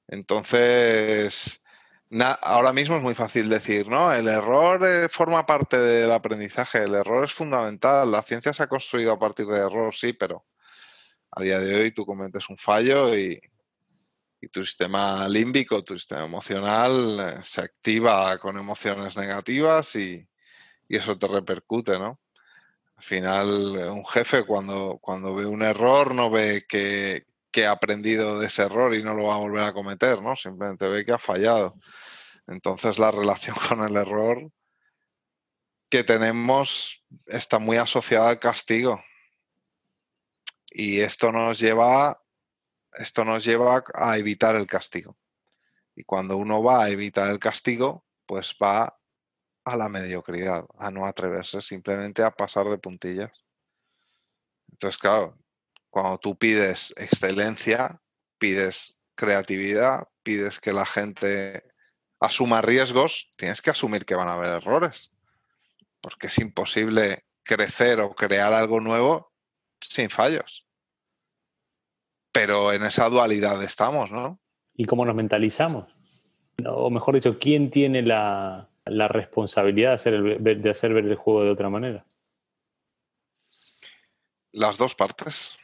Entonces, 0.07 1.63
ahora 2.41 2.73
mismo 2.73 2.97
es 2.97 3.03
muy 3.03 3.15
fácil 3.15 3.49
decir, 3.49 3.87
¿no? 3.87 4.13
El 4.13 4.27
error 4.27 4.85
eh, 4.87 5.09
forma 5.09 5.45
parte 5.45 5.77
del 5.77 6.11
aprendizaje, 6.11 6.83
el 6.83 6.93
error 6.95 7.25
es 7.25 7.33
fundamental, 7.33 8.11
la 8.11 8.21
ciencia 8.21 8.53
se 8.53 8.63
ha 8.63 8.67
construido 8.67 9.11
a 9.11 9.19
partir 9.19 9.47
de 9.47 9.57
error, 9.57 9.93
sí, 9.93 10.13
pero 10.13 10.45
a 11.31 11.41
día 11.41 11.59
de 11.59 11.75
hoy 11.75 11.91
tú 11.91 12.05
cometes 12.05 12.49
un 12.49 12.57
fallo 12.57 13.15
y, 13.15 13.41
tu 14.51 14.63
sistema 14.63 15.27
límbico, 15.27 15.83
tu 15.83 15.97
sistema 15.97 16.23
emocional 16.23 17.19
eh, 17.19 17.39
se 17.43 17.61
activa 17.61 18.37
con 18.37 18.59
emociones 18.59 19.17
negativas 19.17 19.95
y, 19.95 20.27
eso 20.87 21.17
te 21.17 21.27
repercute, 21.27 21.97
¿no? 21.97 22.19
Al 22.95 23.03
final, 23.03 23.49
un 23.89 24.05
jefe 24.05 24.43
cuando 24.45 24.99
ve 25.35 25.45
un 25.47 25.63
error 25.63 26.13
no 26.13 26.29
ve 26.29 26.63
que, 26.69 27.25
que 27.55 27.65
ha 27.65 27.71
aprendido 27.71 28.37
de 28.37 28.47
ese 28.47 28.63
error 28.63 28.93
y 28.93 29.01
no 29.01 29.13
lo 29.13 29.27
va 29.27 29.35
a 29.35 29.37
volver 29.37 29.63
a 29.63 29.71
cometer, 29.71 30.21
¿no? 30.21 30.35
Simplemente 30.35 30.89
ve 30.89 31.05
que 31.05 31.13
ha 31.13 31.17
fallado. 31.17 31.79
Entonces 32.47 32.99
la 32.99 33.11
relación 33.11 33.55
con 33.69 33.81
el 33.81 33.95
error 33.95 34.51
que 35.87 36.03
tenemos 36.03 37.01
está 37.27 37.57
muy 37.57 37.77
asociada 37.77 38.27
al 38.27 38.39
castigo. 38.39 39.01
Y 40.69 40.99
esto 40.99 41.31
nos 41.31 41.57
lleva, 41.57 42.17
esto 42.91 43.23
nos 43.23 43.45
lleva 43.45 43.85
a 43.93 44.17
evitar 44.17 44.57
el 44.57 44.67
castigo. 44.67 45.17
Y 45.95 46.03
cuando 46.03 46.35
uno 46.35 46.61
va 46.61 46.83
a 46.83 46.89
evitar 46.89 47.31
el 47.31 47.39
castigo, 47.39 48.03
pues 48.25 48.53
va 48.61 48.99
a 49.63 49.77
la 49.77 49.87
mediocridad, 49.87 50.65
a 50.77 50.91
no 50.91 51.05
atreverse 51.05 51.61
simplemente 51.61 52.21
a 52.21 52.31
pasar 52.31 52.67
de 52.67 52.77
puntillas. 52.79 53.45
Entonces, 54.69 54.97
claro, 54.97 55.37
cuando 55.95 56.17
tú 56.17 56.35
pides 56.35 56.93
excelencia, 56.97 58.01
pides 58.37 58.97
creatividad, 59.15 60.09
pides 60.23 60.59
que 60.59 60.73
la 60.73 60.85
gente 60.85 61.63
asuma 62.19 62.61
riesgos, 62.61 63.31
tienes 63.37 63.61
que 63.61 63.69
asumir 63.69 64.03
que 64.03 64.15
van 64.15 64.27
a 64.27 64.33
haber 64.33 64.49
errores. 64.49 65.15
Porque 66.01 66.27
es 66.27 66.37
imposible 66.39 67.23
crecer 67.43 68.01
o 68.01 68.13
crear 68.13 68.51
algo 68.51 68.81
nuevo 68.81 69.31
sin 69.79 70.09
fallos. 70.09 70.67
Pero 72.33 72.73
en 72.73 72.83
esa 72.83 73.07
dualidad 73.07 73.63
estamos, 73.63 74.11
¿no? 74.11 74.41
¿Y 74.73 74.83
cómo 74.83 75.05
nos 75.05 75.15
mentalizamos? 75.15 75.87
O 76.65 76.89
mejor 76.89 77.15
dicho, 77.15 77.39
¿quién 77.39 77.71
tiene 77.71 78.01
la, 78.01 78.67
responsabilidad 78.85 79.91
de 79.91 79.95
hacer, 79.95 80.41
de 80.41 80.69
hacer 80.69 80.93
ver 80.93 81.05
el 81.05 81.15
juego 81.15 81.45
de 81.45 81.51
otra 81.51 81.69
manera? 81.69 82.05
Las 84.51 84.77
dos 84.77 84.93
partes. 84.93 85.57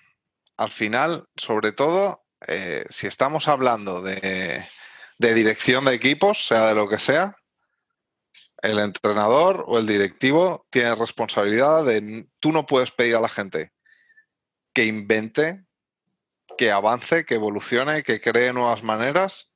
Al 0.61 0.69
final, 0.69 1.23
sobre 1.35 1.71
todo, 1.71 2.23
eh, 2.47 2.85
si 2.87 3.07
estamos 3.07 3.47
hablando 3.47 4.03
de, 4.03 4.63
de 5.17 5.33
dirección 5.33 5.85
de 5.85 5.95
equipos, 5.95 6.45
sea 6.45 6.67
de 6.67 6.75
lo 6.75 6.87
que 6.87 6.99
sea, 6.99 7.35
el 8.61 8.77
entrenador 8.77 9.65
o 9.67 9.79
el 9.79 9.87
directivo 9.87 10.67
tiene 10.69 10.93
responsabilidad 10.93 11.83
de, 11.83 12.27
tú 12.39 12.51
no 12.51 12.67
puedes 12.67 12.91
pedir 12.91 13.15
a 13.15 13.21
la 13.21 13.27
gente 13.27 13.73
que 14.71 14.85
invente, 14.85 15.65
que 16.59 16.69
avance, 16.69 17.25
que 17.25 17.33
evolucione, 17.33 18.03
que 18.03 18.21
cree 18.21 18.53
nuevas 18.53 18.83
maneras, 18.83 19.55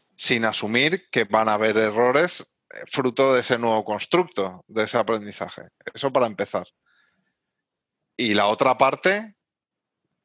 sin 0.00 0.46
asumir 0.46 1.08
que 1.12 1.22
van 1.22 1.48
a 1.48 1.54
haber 1.54 1.78
errores 1.78 2.56
eh, 2.70 2.82
fruto 2.90 3.34
de 3.34 3.42
ese 3.42 3.56
nuevo 3.56 3.84
constructo, 3.84 4.64
de 4.66 4.82
ese 4.82 4.98
aprendizaje. 4.98 5.68
Eso 5.94 6.12
para 6.12 6.26
empezar. 6.26 6.66
Y 8.16 8.34
la 8.34 8.48
otra 8.48 8.76
parte 8.76 9.36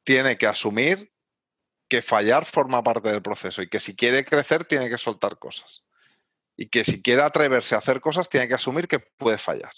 tiene 0.04 0.36
que 0.36 0.46
asumir 0.46 1.12
que 1.88 2.02
fallar 2.02 2.44
forma 2.44 2.82
parte 2.82 3.10
del 3.10 3.20
proceso 3.20 3.62
y 3.62 3.68
que 3.68 3.80
si 3.80 3.96
quiere 3.96 4.24
crecer 4.24 4.64
tiene 4.64 4.88
que 4.88 4.96
soltar 4.96 5.38
cosas. 5.38 5.84
Y 6.56 6.68
que 6.68 6.84
si 6.84 7.02
quiere 7.02 7.22
atreverse 7.22 7.74
a 7.74 7.78
hacer 7.78 8.00
cosas 8.00 8.28
tiene 8.28 8.46
que 8.46 8.54
asumir 8.54 8.86
que 8.86 9.00
puede 9.00 9.38
fallar. 9.38 9.72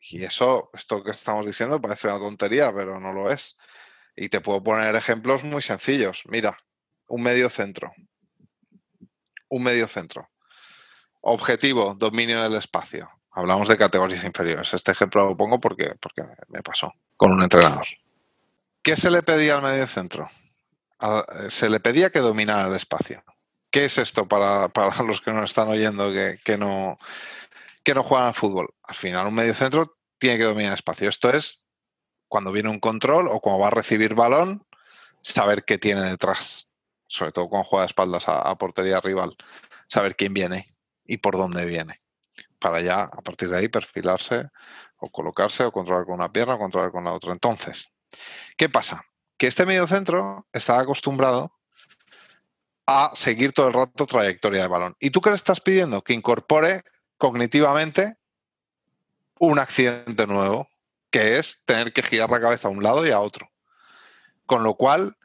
Y 0.00 0.24
eso, 0.24 0.70
esto 0.72 1.02
que 1.02 1.10
estamos 1.10 1.46
diciendo 1.46 1.80
parece 1.80 2.08
una 2.08 2.18
tontería, 2.18 2.72
pero 2.72 3.00
no 3.00 3.12
lo 3.12 3.30
es. 3.30 3.58
Y 4.16 4.28
te 4.28 4.40
puedo 4.40 4.62
poner 4.62 4.94
ejemplos 4.94 5.44
muy 5.44 5.62
sencillos. 5.62 6.22
Mira, 6.26 6.56
un 7.08 7.22
medio 7.22 7.48
centro. 7.48 7.92
Un 9.48 9.62
medio 9.62 9.88
centro. 9.88 10.30
Objetivo, 11.22 11.94
dominio 11.94 12.42
del 12.42 12.56
espacio. 12.56 13.08
Hablamos 13.30 13.68
de 13.68 13.76
categorías 13.76 14.24
inferiores. 14.24 14.74
Este 14.74 14.92
ejemplo 14.92 15.26
lo 15.26 15.36
pongo 15.36 15.60
porque, 15.60 15.94
porque 16.00 16.22
me 16.48 16.62
pasó 16.62 16.92
con 17.16 17.32
un 17.32 17.42
entrenador. 17.42 17.86
¿Qué 18.82 18.96
se 18.96 19.10
le 19.10 19.22
pedía 19.22 19.56
al 19.56 19.62
medio 19.62 19.86
centro? 19.86 20.28
Eh, 21.00 21.50
se 21.50 21.68
le 21.68 21.80
pedía 21.80 22.10
que 22.10 22.20
dominara 22.20 22.68
el 22.68 22.74
espacio. 22.74 23.22
¿Qué 23.70 23.84
es 23.84 23.98
esto 23.98 24.26
para, 24.26 24.70
los 25.06 25.20
que 25.20 25.32
nos 25.32 25.50
están 25.50 25.68
oyendo 25.68 26.10
que, 26.12 26.58
no, 26.58 26.98
que 27.84 27.94
no 27.94 28.02
juegan 28.02 28.28
al 28.28 28.34
fútbol? 28.34 28.74
Al 28.82 28.94
final, 28.94 29.26
un 29.26 29.34
medio 29.34 29.54
centro 29.54 29.98
tiene 30.18 30.38
que 30.38 30.44
dominar 30.44 30.72
el 30.72 30.78
espacio. 30.78 31.08
Esto 31.08 31.30
es 31.30 31.64
cuando 32.26 32.52
viene 32.52 32.70
un 32.70 32.80
control 32.80 33.28
o 33.28 33.40
cuando 33.40 33.60
va 33.60 33.68
a 33.68 33.72
recibir 33.72 34.14
balón, 34.14 34.66
saber 35.20 35.64
qué 35.64 35.76
tiene 35.78 36.02
detrás. 36.02 36.72
Sobre 37.06 37.32
todo 37.32 37.48
cuando 37.48 37.68
juega 37.68 37.82
de 37.82 37.88
espaldas 37.88 38.28
a, 38.28 38.54
portería 38.56 39.00
rival. 39.00 39.36
Saber 39.88 40.16
quién 40.16 40.32
viene 40.32 40.66
y 41.04 41.18
por 41.18 41.36
dónde 41.36 41.64
viene. 41.66 41.98
Para 42.58 42.80
ya, 42.80 43.02
a 43.04 43.22
partir 43.22 43.50
de 43.50 43.58
ahí, 43.58 43.68
perfilarse 43.68 44.48
o 44.98 45.10
colocarse 45.10 45.64
o 45.64 45.72
controlar 45.72 46.06
con 46.06 46.14
una 46.14 46.32
pierna 46.32 46.54
o 46.54 46.58
controlar 46.58 46.92
con 46.92 47.04
la 47.04 47.12
otra. 47.12 47.32
Entonces, 47.32 47.90
¿qué 48.56 48.68
pasa? 48.68 49.04
que 49.40 49.46
este 49.46 49.64
medio 49.64 49.86
centro 49.86 50.46
está 50.52 50.78
acostumbrado 50.78 51.58
a 52.86 53.10
seguir 53.14 53.54
todo 53.54 53.68
el 53.68 53.72
rato 53.72 54.04
trayectoria 54.04 54.60
de 54.60 54.68
balón. 54.68 54.96
¿Y 55.00 55.08
tú 55.08 55.22
qué 55.22 55.30
le 55.30 55.36
estás 55.36 55.62
pidiendo? 55.62 56.04
Que 56.04 56.12
incorpore 56.12 56.82
cognitivamente 57.16 58.12
un 59.38 59.58
accidente 59.58 60.26
nuevo, 60.26 60.68
que 61.10 61.38
es 61.38 61.64
tener 61.64 61.94
que 61.94 62.02
girar 62.02 62.28
la 62.28 62.38
cabeza 62.38 62.68
a 62.68 62.70
un 62.70 62.82
lado 62.82 63.06
y 63.06 63.12
a 63.12 63.20
otro. 63.20 63.50
Con 64.44 64.62
lo 64.62 64.74
cual, 64.74 65.16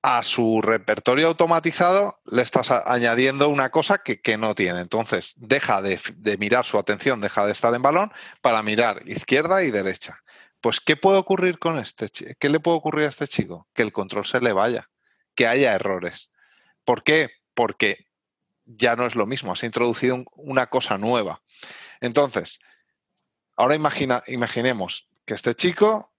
a 0.00 0.22
su 0.22 0.62
repertorio 0.62 1.28
automatizado 1.28 2.18
le 2.32 2.40
estás 2.40 2.70
añadiendo 2.70 3.50
una 3.50 3.68
cosa 3.68 3.98
que, 3.98 4.38
no 4.38 4.54
tiene. 4.54 4.80
Entonces, 4.80 5.34
deja 5.36 5.82
de, 5.82 6.00
de, 6.16 6.38
mirar 6.38 6.64
su 6.64 6.78
atención, 6.78 7.20
deja 7.20 7.44
de 7.44 7.52
estar 7.52 7.74
en 7.74 7.82
balón 7.82 8.10
para 8.40 8.62
mirar 8.62 9.02
izquierda 9.06 9.62
y 9.64 9.70
derecha. 9.70 10.22
Pues, 10.60 10.80
¿qué 10.80 10.96
puede 10.96 11.18
ocurrir 11.18 11.58
con 11.58 11.78
este 11.78 12.08
¿Qué 12.38 12.48
le 12.48 12.60
puede 12.60 12.78
ocurrir 12.78 13.06
a 13.06 13.10
este 13.10 13.28
chico? 13.28 13.68
Que 13.74 13.82
el 13.82 13.92
control 13.92 14.26
se 14.26 14.40
le 14.40 14.52
vaya, 14.52 14.90
que 15.34 15.46
haya 15.46 15.74
errores. 15.74 16.30
¿Por 16.84 17.04
qué? 17.04 17.30
Porque 17.54 18.06
ya 18.64 18.96
no 18.96 19.06
es 19.06 19.14
lo 19.14 19.26
mismo, 19.26 19.52
has 19.52 19.62
introducido 19.62 20.24
una 20.34 20.68
cosa 20.68 20.98
nueva. 20.98 21.42
Entonces, 22.00 22.58
ahora 23.56 23.74
imagina, 23.74 24.22
imaginemos 24.26 25.08
que 25.24 25.34
este 25.34 25.54
chico 25.54 26.12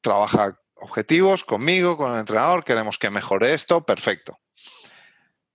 trabaja 0.00 0.60
objetivos 0.74 1.44
conmigo, 1.44 1.96
con 1.96 2.12
el 2.12 2.20
entrenador, 2.20 2.64
queremos 2.64 2.98
que 2.98 3.10
mejore 3.10 3.52
esto, 3.52 3.84
perfecto. 3.84 4.38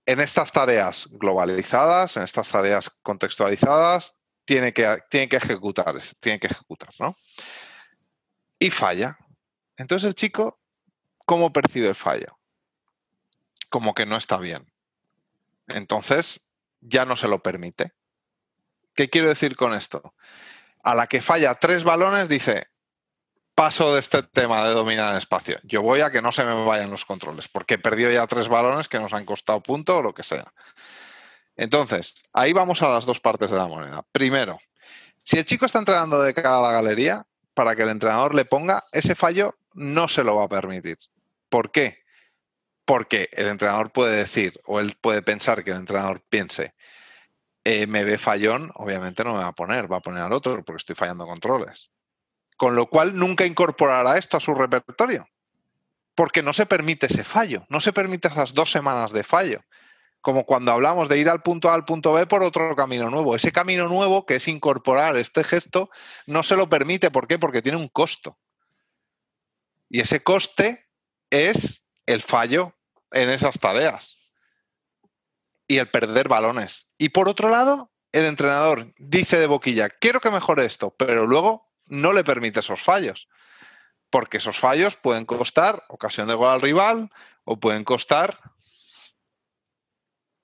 En 0.05 0.19
estas 0.19 0.51
tareas 0.51 1.07
globalizadas, 1.11 2.17
en 2.17 2.23
estas 2.23 2.49
tareas 2.49 2.89
contextualizadas, 3.03 4.19
tiene 4.45 4.73
que, 4.73 4.99
tiene 5.09 5.29
que 5.29 5.37
ejecutar, 5.37 5.95
tiene 6.19 6.39
que 6.39 6.47
ejecutar, 6.47 6.89
¿no? 6.99 7.15
Y 8.59 8.69
falla. 8.69 9.17
Entonces 9.77 10.07
el 10.07 10.15
chico, 10.15 10.59
¿cómo 11.25 11.51
percibe 11.51 11.89
el 11.89 11.95
fallo? 11.95 12.39
Como 13.69 13.93
que 13.93 14.05
no 14.05 14.17
está 14.17 14.37
bien. 14.37 14.71
Entonces, 15.67 16.51
ya 16.81 17.05
no 17.05 17.15
se 17.15 17.27
lo 17.27 17.41
permite. 17.41 17.93
¿Qué 18.95 19.09
quiero 19.09 19.29
decir 19.29 19.55
con 19.55 19.73
esto? 19.73 20.13
A 20.83 20.95
la 20.95 21.07
que 21.07 21.21
falla 21.21 21.55
tres 21.55 21.83
balones, 21.83 22.29
dice, 22.29 22.67
paso 23.55 23.93
de 23.93 23.99
este 23.99 24.23
tema 24.23 24.67
de 24.67 24.73
dominar 24.73 25.11
el 25.11 25.17
espacio. 25.17 25.59
Yo 25.63 25.81
voy 25.81 26.01
a 26.01 26.11
que 26.11 26.21
no 26.21 26.31
se 26.31 26.43
me 26.43 26.65
vayan 26.65 26.91
los 26.91 27.05
controles, 27.05 27.47
porque 27.47 27.75
he 27.75 27.79
perdido 27.79 28.11
ya 28.11 28.27
tres 28.27 28.49
balones 28.49 28.89
que 28.89 28.99
nos 28.99 29.13
han 29.13 29.25
costado 29.25 29.61
punto 29.61 29.97
o 29.97 30.01
lo 30.01 30.13
que 30.13 30.23
sea. 30.23 30.53
Entonces, 31.55 32.23
ahí 32.33 32.53
vamos 32.53 32.81
a 32.81 32.89
las 32.89 33.05
dos 33.05 33.19
partes 33.19 33.51
de 33.51 33.57
la 33.57 33.67
moneda. 33.67 34.03
Primero, 34.11 34.59
si 35.23 35.37
el 35.37 35.45
chico 35.45 35.65
está 35.65 35.79
entrenando 35.79 36.21
de 36.21 36.33
cara 36.33 36.57
a 36.57 36.61
la 36.61 36.71
galería, 36.71 37.25
para 37.53 37.75
que 37.75 37.83
el 37.83 37.89
entrenador 37.89 38.33
le 38.35 38.45
ponga, 38.45 38.83
ese 38.91 39.15
fallo 39.15 39.55
no 39.73 40.07
se 40.07 40.23
lo 40.23 40.35
va 40.35 40.45
a 40.45 40.49
permitir. 40.49 40.97
¿Por 41.49 41.71
qué? 41.71 41.99
Porque 42.85 43.29
el 43.31 43.47
entrenador 43.47 43.91
puede 43.91 44.17
decir, 44.17 44.59
o 44.65 44.79
él 44.79 44.97
puede 44.99 45.21
pensar 45.21 45.63
que 45.63 45.71
el 45.71 45.77
entrenador 45.77 46.21
piense, 46.29 46.73
eh, 47.63 47.87
me 47.87 48.03
ve 48.03 48.17
fallón, 48.17 48.71
obviamente 48.75 49.23
no 49.23 49.33
me 49.33 49.39
va 49.39 49.47
a 49.47 49.53
poner, 49.53 49.91
va 49.91 49.97
a 49.97 50.01
poner 50.01 50.23
al 50.23 50.33
otro 50.33 50.63
porque 50.63 50.77
estoy 50.77 50.95
fallando 50.95 51.25
controles. 51.25 51.89
Con 52.57 52.75
lo 52.75 52.87
cual 52.87 53.15
nunca 53.15 53.45
incorporará 53.45 54.17
esto 54.17 54.37
a 54.37 54.41
su 54.41 54.53
repertorio, 54.53 55.27
porque 56.15 56.41
no 56.41 56.53
se 56.53 56.65
permite 56.65 57.05
ese 57.05 57.23
fallo, 57.23 57.65
no 57.69 57.79
se 57.79 57.93
permite 57.93 58.27
esas 58.27 58.53
dos 58.53 58.71
semanas 58.71 59.11
de 59.11 59.23
fallo 59.23 59.63
como 60.23 60.45
cuando 60.45 60.71
hablamos 60.71 61.09
de 61.09 61.17
ir 61.17 61.29
al 61.29 61.41
punto 61.41 61.69
A 61.69 61.73
al 61.73 61.83
punto 61.83 62.13
B 62.13 62.25
por 62.25 62.43
otro 62.43 62.77
camino 62.77 63.09
nuevo. 63.09 63.35
Ese 63.35 63.51
camino 63.51 63.89
nuevo, 63.89 64.25
que 64.25 64.35
es 64.35 64.47
incorporar 64.47 65.17
este 65.17 65.43
gesto, 65.43 65.89
no 66.25 66.43
se 66.43 66.55
lo 66.55 66.69
permite. 66.69 67.11
¿Por 67.11 67.27
qué? 67.27 67.37
Porque 67.37 67.61
tiene 67.61 67.77
un 67.77 67.89
costo. 67.89 68.39
Y 69.89 69.99
ese 69.99 70.23
coste 70.23 70.89
es 71.29 71.85
el 72.05 72.21
fallo 72.21 72.73
en 73.11 73.29
esas 73.29 73.59
tareas 73.59 74.17
y 75.67 75.79
el 75.79 75.91
perder 75.91 76.29
balones. 76.29 76.93
Y 76.97 77.09
por 77.09 77.27
otro 77.27 77.49
lado, 77.49 77.91
el 78.13 78.23
entrenador 78.23 78.93
dice 78.97 79.37
de 79.37 79.47
boquilla, 79.47 79.89
quiero 79.89 80.21
que 80.21 80.31
mejore 80.31 80.63
esto, 80.63 80.95
pero 80.97 81.27
luego 81.27 81.69
no 81.87 82.13
le 82.13 82.23
permite 82.23 82.61
esos 82.61 82.81
fallos. 82.81 83.27
Porque 84.09 84.37
esos 84.37 84.57
fallos 84.57 84.95
pueden 84.95 85.25
costar 85.25 85.83
ocasión 85.89 86.29
de 86.29 86.33
gol 86.33 86.47
al 86.47 86.61
rival 86.61 87.11
o 87.43 87.59
pueden 87.59 87.83
costar 87.83 88.39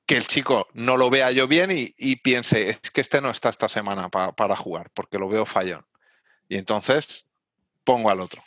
que 0.09 0.17
el 0.17 0.25
chico 0.25 0.67
no 0.73 0.97
lo 0.97 1.11
vea 1.11 1.29
yo 1.29 1.47
bien 1.47 1.69
y, 1.71 2.15
piense, 2.15 2.71
es 2.71 2.89
que 2.89 2.99
este 2.99 3.21
no 3.21 3.29
está 3.29 3.49
esta 3.49 3.69
semana 3.69 4.09
para 4.09 4.55
jugar, 4.55 4.89
porque 4.95 5.19
lo 5.19 5.29
veo 5.29 5.45
fallón. 5.45 5.85
Y 6.47 6.57
entonces 6.57 7.29
pongo 7.83 8.09
al 8.09 8.19
otro. 8.19 8.43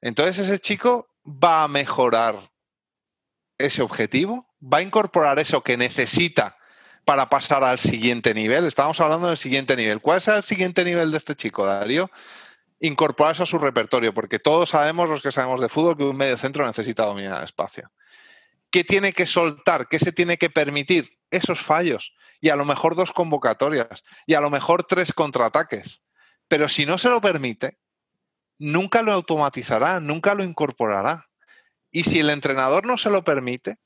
Entonces 0.00 0.38
ese 0.38 0.60
chico 0.60 1.08
va 1.26 1.64
a 1.64 1.68
mejorar 1.68 2.52
ese 3.58 3.82
objetivo, 3.82 4.46
va 4.62 4.78
a 4.78 4.82
incorporar 4.82 5.40
eso 5.40 5.64
que 5.64 5.76
necesita 5.76 6.56
para 7.04 7.28
pasar 7.28 7.64
al 7.64 7.80
siguiente 7.80 8.32
nivel. 8.32 8.64
Estamos 8.64 9.00
hablando 9.00 9.26
del 9.26 9.38
siguiente 9.38 9.74
nivel. 9.74 10.00
¿Cuál 10.00 10.18
es 10.18 10.28
el 10.28 10.44
siguiente 10.44 10.84
nivel 10.84 11.10
de 11.10 11.16
este 11.16 11.34
chico, 11.34 11.66
Darío? 11.66 12.12
Incorporar 12.78 13.32
eso 13.32 13.42
a 13.42 13.46
su 13.46 13.58
repertorio, 13.58 14.14
porque 14.14 14.38
todos 14.38 14.70
sabemos, 14.70 15.08
los 15.08 15.20
que 15.20 15.32
sabemos 15.32 15.60
de 15.60 15.68
fútbol, 15.68 15.96
que 15.96 16.04
un 16.04 16.16
medio 16.16 16.36
centro 16.36 16.64
necesita 16.64 17.06
dominar 17.06 17.38
el 17.38 17.44
espacio. 17.44 17.90
¿Qué 18.70 18.84
tiene 18.84 19.12
que 19.12 19.26
soltar? 19.26 19.88
¿Qué 19.88 19.98
se 19.98 20.12
tiene 20.12 20.36
que 20.36 20.50
permitir? 20.50 21.18
Esos 21.30 21.60
fallos. 21.60 22.14
Y 22.40 22.50
a 22.50 22.56
lo 22.56 22.64
mejor 22.64 22.94
dos 22.94 23.12
convocatorias. 23.12 24.04
Y 24.26 24.34
a 24.34 24.40
lo 24.40 24.50
mejor 24.50 24.84
tres 24.84 25.12
contraataques. 25.12 26.02
Pero 26.48 26.68
si 26.68 26.86
no 26.86 26.98
se 26.98 27.08
lo 27.08 27.20
permite, 27.20 27.78
nunca 28.58 29.02
lo 29.02 29.12
automatizará, 29.12 30.00
nunca 30.00 30.34
lo 30.34 30.44
incorporará. 30.44 31.28
Y 31.90 32.04
si 32.04 32.20
el 32.20 32.30
entrenador 32.30 32.86
no 32.86 32.96
se 32.96 33.10
lo 33.10 33.24
permite, 33.24 33.78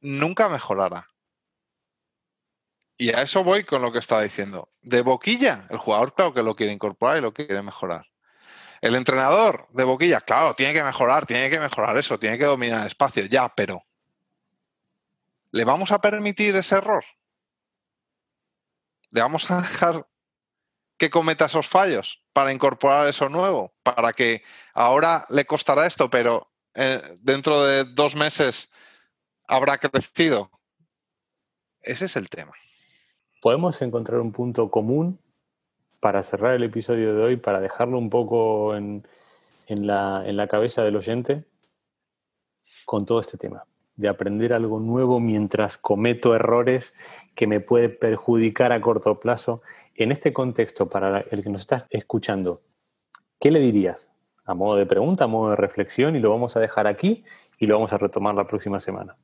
nunca 0.00 0.48
mejorará. 0.48 1.08
Y 2.96 3.10
a 3.10 3.22
eso 3.22 3.42
voy 3.42 3.64
con 3.64 3.82
lo 3.82 3.92
que 3.92 3.98
estaba 3.98 4.22
diciendo. 4.22 4.70
De 4.80 5.02
boquilla, 5.02 5.66
el 5.70 5.78
jugador 5.78 6.14
claro 6.14 6.32
que 6.32 6.42
lo 6.42 6.54
quiere 6.54 6.72
incorporar 6.72 7.18
y 7.18 7.20
lo 7.20 7.34
quiere 7.34 7.60
mejorar. 7.60 8.06
El 8.84 8.96
entrenador 8.96 9.66
de 9.70 9.82
boquilla, 9.82 10.20
claro, 10.20 10.54
tiene 10.54 10.74
que 10.74 10.84
mejorar, 10.84 11.24
tiene 11.24 11.48
que 11.48 11.58
mejorar 11.58 11.96
eso, 11.96 12.18
tiene 12.18 12.36
que 12.36 12.44
dominar 12.44 12.82
el 12.82 12.88
espacio, 12.88 13.24
ya, 13.24 13.48
pero 13.48 13.82
¿le 15.52 15.64
vamos 15.64 15.90
a 15.90 16.02
permitir 16.02 16.54
ese 16.54 16.74
error? 16.74 17.02
¿Le 19.08 19.22
vamos 19.22 19.50
a 19.50 19.62
dejar 19.62 20.06
que 20.98 21.08
cometa 21.08 21.46
esos 21.46 21.66
fallos 21.66 22.22
para 22.34 22.52
incorporar 22.52 23.08
eso 23.08 23.30
nuevo? 23.30 23.72
Para 23.82 24.12
que 24.12 24.42
ahora 24.74 25.24
le 25.30 25.46
costará 25.46 25.86
esto, 25.86 26.10
pero 26.10 26.52
eh, 26.74 27.16
dentro 27.22 27.64
de 27.64 27.84
dos 27.84 28.14
meses 28.14 28.70
habrá 29.48 29.78
crecido. 29.78 30.50
Ese 31.80 32.04
es 32.04 32.16
el 32.16 32.28
tema. 32.28 32.52
¿Podemos 33.40 33.80
encontrar 33.80 34.20
un 34.20 34.32
punto 34.32 34.70
común 34.70 35.23
para 36.04 36.22
cerrar 36.22 36.52
el 36.52 36.62
episodio 36.62 37.14
de 37.14 37.22
hoy, 37.22 37.36
para 37.38 37.62
dejarlo 37.62 37.96
un 37.96 38.10
poco 38.10 38.76
en, 38.76 39.06
la, 39.68 40.46
cabeza 40.50 40.82
del 40.82 40.96
oyente 40.96 41.44
con 42.84 43.06
todo 43.06 43.20
este 43.20 43.38
tema? 43.38 43.64
de 43.96 44.08
aprender 44.08 44.52
algo 44.52 44.80
nuevo 44.80 45.18
mientras 45.18 45.78
cometo 45.78 46.34
errores 46.34 46.94
que 47.34 47.46
me 47.46 47.60
puede 47.60 47.88
perjudicar 47.88 48.72
a 48.72 48.82
corto 48.82 49.18
plazo. 49.18 49.62
En 49.94 50.12
este 50.12 50.34
contexto, 50.34 50.90
para 50.90 51.20
el 51.20 51.42
que 51.42 51.48
nos 51.48 51.62
está 51.62 51.86
escuchando, 51.88 52.60
¿qué 53.40 53.50
le 53.50 53.60
dirías? 53.60 54.10
A 54.44 54.52
modo 54.52 54.76
de 54.76 54.84
pregunta, 54.84 55.24
a 55.24 55.28
modo 55.28 55.50
de 55.50 55.56
reflexión, 55.56 56.16
y 56.16 56.18
lo 56.18 56.28
vamos 56.28 56.54
a 56.56 56.60
dejar 56.60 56.86
aquí 56.86 57.24
y 57.60 57.66
lo 57.66 57.76
vamos 57.76 57.94
a 57.94 57.98
retomar 57.98 58.34
la 58.34 58.46
próxima 58.46 58.78
semana. 58.78 59.16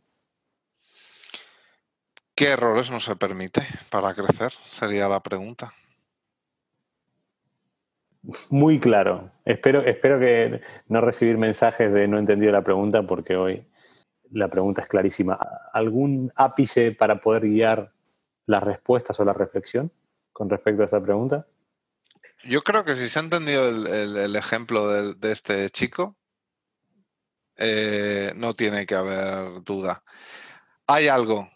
¿Qué 2.35 2.47
errores 2.47 2.91
no 2.91 3.01
se 3.01 3.17
permite 3.17 3.61
para 3.91 4.15
crecer? 4.15 4.53
Sería 4.71 5.09
la 5.09 5.21
pregunta. 5.21 5.75
Muy 8.51 8.79
claro. 8.79 9.31
Espero, 9.45 9.83
espero 9.83 10.19
que 10.21 10.61
no 10.89 11.01
recibir 11.01 11.39
mensajes 11.39 11.93
de 11.93 12.07
no 12.07 12.19
entendido 12.19 12.53
la 12.53 12.63
pregunta 12.63 13.03
porque 13.03 13.37
hoy 13.37 13.67
la 14.31 14.49
pregunta 14.49 14.83
es 14.83 14.89
clarísima. 14.89 15.39
¿Algún 15.73 16.33
ápice 16.37 16.93
para 16.93 17.21
poder 17.21 17.43
guiar 17.43 17.93
las 18.47 18.63
respuestas 18.63 19.19
o 19.21 19.25
la 19.25 19.33
reflexión 19.33 19.93
con 20.33 20.51
respecto 20.51 20.83
a 20.83 20.87
esta 20.87 21.03
pregunta? 21.03 21.47
Yo 22.45 22.63
creo 22.63 22.85
que 22.85 22.97
si 22.97 23.09
se 23.09 23.19
ha 23.19 23.23
entendido 23.23 23.69
el, 23.69 24.37
ejemplo 24.37 24.89
de, 24.89 25.33
este 25.33 25.69
chico, 25.71 26.17
eh, 27.57 28.33
no 28.37 28.55
tiene 28.55 28.87
que 28.87 28.95
haber 28.95 29.63
duda. 29.63 30.03
Hay 30.87 31.09
algo 31.09 31.51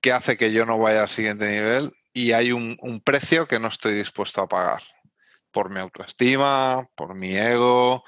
que 0.00 0.12
hace 0.12 0.36
que 0.36 0.52
yo 0.52 0.66
no 0.66 0.78
vaya 0.78 1.02
al 1.02 1.08
siguiente 1.08 1.48
nivel 1.48 1.92
y 2.12 2.32
hay 2.32 2.50
un, 2.52 2.76
precio 3.04 3.46
que 3.46 3.60
no 3.60 3.68
estoy 3.68 3.94
dispuesto 3.94 4.42
a 4.42 4.48
pagar 4.48 4.82
por 5.50 5.70
mi 5.70 5.80
autoestima, 5.80 6.88
por 6.94 7.14
mi 7.14 7.36
ego, 7.36 8.04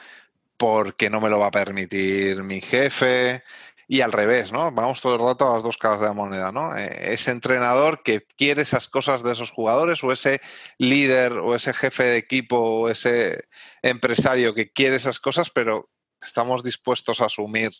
porque 0.57 1.11
no 1.11 1.20
me 1.20 1.31
lo 1.31 1.38
va 1.38 1.48
a 1.48 1.50
permitir 1.50 2.42
mi 2.42 2.61
jefe 2.61 3.42
y 3.88 4.03
al 4.03 4.12
revés, 4.12 4.53
¿no? 4.53 4.70
Vamos 4.72 5.00
todo 5.00 5.14
el 5.16 5.20
rato 5.20 5.50
a 5.50 5.55
las 5.55 5.62
dos 5.62 5.76
caras 5.76 6.00
de 6.00 6.07
la 6.07 6.12
moneda, 6.12 6.53
¿no? 6.53 6.76
Eh, 6.76 7.12
ese 7.12 7.33
entrenador 7.33 8.03
que 8.03 8.26
quiere 8.37 8.62
esas 8.62 8.88
cosas 8.88 9.22
de 9.22 9.33
esos 9.33 9.50
jugadores 9.50 10.05
o 10.05 10.12
ese 10.12 10.40
líder 10.79 11.33
o 11.33 11.55
ese 11.55 11.72
jefe 11.72 12.05
de 12.05 12.16
equipo 12.18 12.57
o 12.57 12.88
ese 12.88 13.44
empresario 13.83 14.55
que 14.55 14.70
quiere 14.70 14.96
esas 14.96 15.18
cosas, 15.18 15.50
pero 15.50 15.90
estamos 16.20 16.62
dispuestos 16.62 17.20
a 17.20 17.26
asumir 17.26 17.72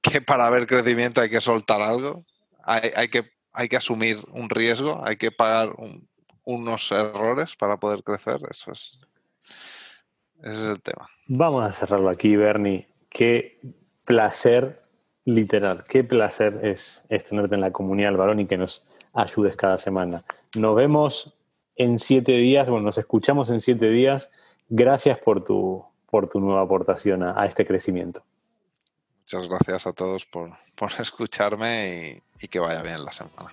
que 0.00 0.22
para 0.22 0.48
ver 0.48 0.66
crecimiento 0.66 1.20
hay 1.20 1.28
que 1.28 1.40
soltar 1.40 1.82
algo 1.82 2.24
hay, 2.68 3.08
que, 3.08 3.30
hay 3.52 3.68
que 3.68 3.76
asumir 3.76 4.18
un 4.30 4.50
riesgo, 4.50 5.02
hay 5.04 5.16
que 5.16 5.32
pagar 5.32 5.70
unos 6.48 6.90
errores 6.92 7.56
para 7.56 7.76
poder 7.76 8.02
crecer. 8.02 8.40
Eso 8.50 8.72
es, 8.72 8.98
ese 10.42 10.52
es 10.52 10.64
el 10.64 10.80
tema. 10.80 11.06
Vamos 11.26 11.62
a 11.62 11.72
cerrarlo 11.72 12.08
aquí, 12.08 12.36
Bernie. 12.36 12.88
Qué 13.10 13.58
placer 14.06 14.80
literal, 15.26 15.84
qué 15.86 16.04
placer 16.04 16.60
es, 16.62 17.02
tenerte 17.28 17.54
en 17.54 17.60
la 17.60 17.70
comunidad 17.70 18.08
del 18.08 18.16
balón 18.16 18.40
y 18.40 18.46
que 18.46 18.56
nos 18.56 18.82
ayudes 19.12 19.56
cada 19.56 19.76
semana. 19.76 20.24
Nos 20.56 20.74
vemos 20.74 21.34
en 21.76 21.98
siete 21.98 22.32
días, 22.32 22.66
bueno, 22.70 22.86
nos 22.86 22.96
escuchamos 22.96 23.50
en 23.50 23.60
siete 23.60 23.90
días. 23.90 24.30
Gracias 24.70 25.18
por 25.18 25.44
tu, 25.44 25.84
por 26.10 26.30
tu 26.30 26.40
nueva 26.40 26.62
aportación 26.62 27.24
a 27.24 27.44
este 27.44 27.66
crecimiento. 27.66 28.24
Muchas 29.20 29.48
gracias 29.50 29.86
a 29.86 29.92
todos 29.92 30.24
por, 30.24 30.56
escucharme 30.98 32.22
y, 32.40 32.48
que 32.48 32.58
vaya 32.58 32.80
bien 32.80 33.04
la 33.04 33.12
semana. 33.12 33.52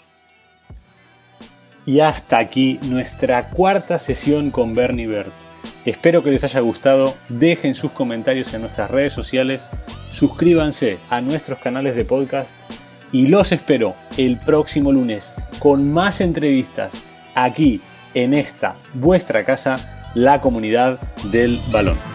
Y 1.85 1.99
hasta 1.99 2.39
aquí 2.39 2.79
nuestra 2.83 3.49
cuarta 3.49 3.99
sesión 3.99 4.51
con 4.51 4.73
Bernie 4.73 5.07
Bert. 5.07 5.31
Espero 5.85 6.23
que 6.23 6.31
les 6.31 6.43
haya 6.43 6.59
gustado, 6.61 7.13
dejen 7.29 7.75
sus 7.75 7.91
comentarios 7.91 8.53
en 8.53 8.61
nuestras 8.61 8.89
redes 8.89 9.13
sociales, 9.13 9.69
suscríbanse 10.09 10.97
a 11.09 11.21
nuestros 11.21 11.59
canales 11.59 11.95
de 11.95 12.05
podcast 12.05 12.55
y 13.11 13.27
los 13.27 13.51
espero 13.51 13.95
el 14.17 14.37
próximo 14.37 14.91
lunes 14.91 15.33
con 15.59 15.91
más 15.91 16.21
entrevistas 16.21 16.95
aquí 17.35 17.81
en 18.15 18.33
esta 18.33 18.75
vuestra 18.93 19.45
casa, 19.45 20.11
la 20.15 20.41
comunidad 20.41 20.99
del 21.31 21.61
balón. 21.71 22.14